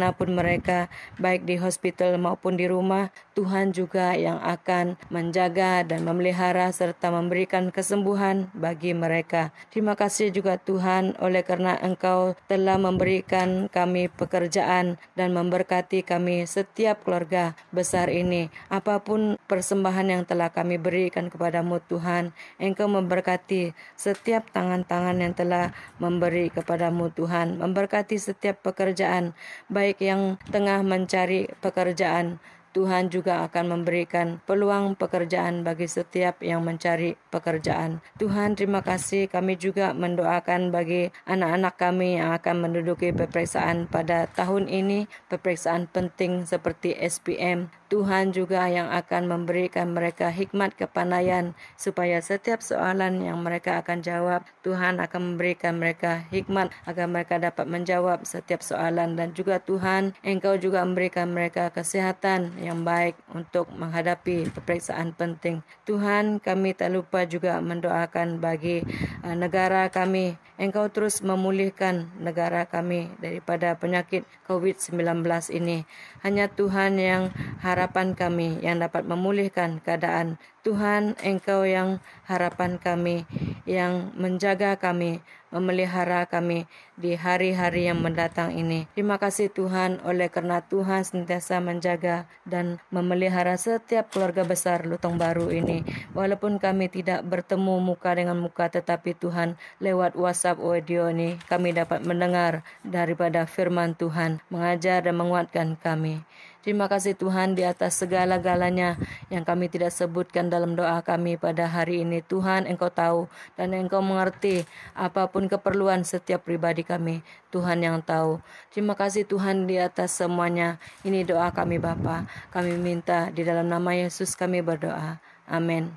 di 0.00 0.08
mana 0.08 0.16
pun 0.16 0.32
mereka 0.32 0.88
baik 1.20 1.44
di 1.44 1.60
hospital 1.60 2.16
maupun 2.16 2.56
di 2.56 2.64
rumah 2.64 3.12
Tuhan 3.36 3.72
juga 3.72 4.16
yang 4.16 4.36
akan 4.40 5.00
menjaga 5.08 5.80
dan 5.84 6.04
memelihara 6.04 6.68
serta 6.72 7.08
memberikan 7.08 7.72
kesembuhan 7.72 8.52
bagi 8.52 8.92
mereka. 8.92 9.52
Terima 9.72 9.96
kasih 9.96 10.28
juga 10.28 10.60
Tuhan 10.60 11.16
oleh 11.24 11.40
karena 11.40 11.76
Engkau 11.80 12.36
telah 12.48 12.76
memberikan 12.76 13.68
kami 13.68 14.12
pekerjaan 14.12 15.00
dan 15.16 15.32
memberkati 15.32 16.04
kami 16.04 16.44
setiap 16.44 17.00
keluarga 17.04 17.56
besar 17.72 18.12
ini. 18.12 18.52
Apa 18.68 19.00
pun 19.00 19.40
persembahan 19.48 20.16
yang 20.16 20.22
telah 20.28 20.52
kami 20.52 20.76
berikan 20.76 21.32
kepadamu 21.32 21.80
Tuhan, 21.88 22.36
Engkau 22.60 22.88
memberkati 22.92 23.72
setiap 23.96 24.52
tangan-tangan 24.52 25.16
yang 25.16 25.32
telah 25.32 25.72
memberi 25.96 26.52
kepadamu 26.52 27.08
Tuhan, 27.12 27.56
memberkati 27.56 28.20
setiap 28.20 28.60
pekerjaan, 28.60 29.32
baik 29.72 29.89
yang 29.98 30.38
tengah 30.54 30.86
mencari 30.86 31.50
pekerjaan, 31.58 32.38
Tuhan 32.70 33.10
juga 33.10 33.42
akan 33.50 33.66
memberikan 33.66 34.38
peluang 34.46 34.94
pekerjaan 34.94 35.66
bagi 35.66 35.90
setiap 35.90 36.38
yang 36.38 36.62
mencari 36.62 37.18
pekerjaan. 37.34 37.98
Tuhan, 38.22 38.54
terima 38.54 38.78
kasih. 38.78 39.26
Kami 39.26 39.58
juga 39.58 39.90
mendoakan 39.90 40.70
bagi 40.70 41.10
anak-anak 41.26 41.74
kami 41.74 42.22
yang 42.22 42.30
akan 42.30 42.62
menduduki 42.62 43.10
peperiksaan 43.10 43.90
pada 43.90 44.30
tahun 44.30 44.70
ini, 44.70 45.10
peperiksaan 45.26 45.90
penting 45.90 46.46
seperti 46.46 46.94
SPM. 46.94 47.74
Tuhan 47.90 48.30
juga 48.30 48.70
yang 48.70 48.86
akan 48.86 49.26
memberikan 49.26 49.90
mereka 49.90 50.30
hikmat 50.30 50.78
kepandaian 50.78 51.58
supaya 51.74 52.22
setiap 52.22 52.62
soalan 52.62 53.18
yang 53.18 53.42
mereka 53.42 53.82
akan 53.82 53.98
jawab, 53.98 54.46
Tuhan 54.62 55.02
akan 55.02 55.34
memberikan 55.34 55.74
mereka 55.74 56.22
hikmat 56.30 56.70
agar 56.86 57.10
mereka 57.10 57.42
dapat 57.42 57.66
menjawab 57.66 58.22
setiap 58.22 58.62
soalan 58.62 59.18
dan 59.18 59.34
juga 59.34 59.58
Tuhan, 59.58 60.14
Engkau 60.22 60.54
juga 60.54 60.86
memberikan 60.86 61.34
mereka 61.34 61.74
kesehatan 61.74 62.62
yang 62.62 62.86
baik 62.86 63.18
untuk 63.34 63.66
menghadapi 63.74 64.54
peperiksaan 64.54 65.10
penting. 65.10 65.66
Tuhan, 65.82 66.38
kami 66.38 66.78
tak 66.78 66.94
lupa 66.94 67.26
juga 67.26 67.58
mendoakan 67.58 68.38
bagi 68.38 68.86
uh, 69.26 69.34
negara 69.34 69.90
kami. 69.90 70.38
Engkau 70.60 70.86
terus 70.92 71.24
memulihkan 71.24 72.06
negara 72.22 72.68
kami 72.68 73.10
daripada 73.18 73.74
penyakit 73.74 74.28
COVID-19 74.46 75.26
ini. 75.56 75.88
Hanya 76.20 76.52
Tuhan 76.52 77.00
yang 77.00 77.34
harapan 77.80 78.12
kami 78.12 78.60
yang 78.60 78.84
dapat 78.84 79.08
memulihkan 79.08 79.80
keadaan. 79.80 80.36
Tuhan, 80.60 81.16
Engkau 81.24 81.64
yang 81.64 82.04
harapan 82.28 82.76
kami, 82.76 83.24
yang 83.64 84.12
menjaga 84.12 84.76
kami, 84.76 85.24
memelihara 85.48 86.28
kami 86.28 86.68
di 87.00 87.16
hari-hari 87.16 87.88
yang 87.88 88.04
mendatang 88.04 88.52
ini. 88.52 88.84
Terima 88.92 89.16
kasih 89.16 89.48
Tuhan 89.48 90.04
oleh 90.04 90.28
karena 90.28 90.60
Tuhan 90.60 91.08
sentiasa 91.08 91.64
menjaga 91.64 92.28
dan 92.44 92.76
memelihara 92.92 93.56
setiap 93.56 94.12
keluarga 94.12 94.44
besar 94.44 94.84
Lutong 94.84 95.16
Baru 95.16 95.48
ini. 95.48 95.80
Walaupun 96.12 96.60
kami 96.60 96.92
tidak 96.92 97.24
bertemu 97.24 97.80
muka 97.80 98.12
dengan 98.12 98.36
muka 98.36 98.68
tetapi 98.68 99.16
Tuhan 99.16 99.56
lewat 99.80 100.12
WhatsApp 100.12 100.60
audio 100.60 101.08
ini 101.08 101.40
kami 101.48 101.72
dapat 101.72 102.04
mendengar 102.04 102.60
daripada 102.84 103.48
firman 103.48 103.96
Tuhan, 103.96 104.44
mengajar 104.52 105.08
dan 105.08 105.16
menguatkan 105.16 105.80
kami. 105.80 106.20
Terima 106.60 106.92
kasih 106.92 107.16
Tuhan 107.16 107.56
di 107.56 107.64
atas 107.64 107.96
segala-galanya 107.96 109.00
yang 109.32 109.48
kami 109.48 109.72
tidak 109.72 109.96
sebutkan 109.96 110.52
dalam 110.52 110.76
doa 110.76 111.00
kami 111.00 111.40
pada 111.40 111.64
hari 111.64 112.04
ini. 112.04 112.20
Tuhan, 112.20 112.68
Engkau 112.68 112.92
tahu 112.92 113.32
dan 113.56 113.72
Engkau 113.72 114.04
mengerti 114.04 114.68
apa 114.92 115.24
pun 115.32 115.48
keperluan 115.48 116.04
setiap 116.04 116.44
pribadi 116.44 116.84
kami. 116.84 117.24
Tuhan 117.48 117.80
yang 117.80 118.04
tahu. 118.04 118.44
Terima 118.70 118.92
kasih 118.92 119.24
Tuhan 119.24 119.64
di 119.64 119.80
atas 119.80 120.20
semuanya. 120.20 120.76
Ini 121.00 121.24
doa 121.24 121.48
kami 121.48 121.80
Bapa. 121.80 122.28
Kami 122.52 122.76
minta 122.76 123.32
di 123.32 123.40
dalam 123.40 123.72
nama 123.72 123.96
Yesus 123.96 124.36
kami 124.36 124.60
berdoa. 124.60 125.16
Amin. 125.48 125.96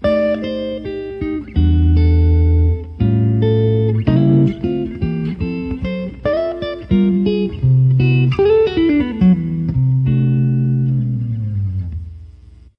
thank 0.00 0.44
you 0.44 0.69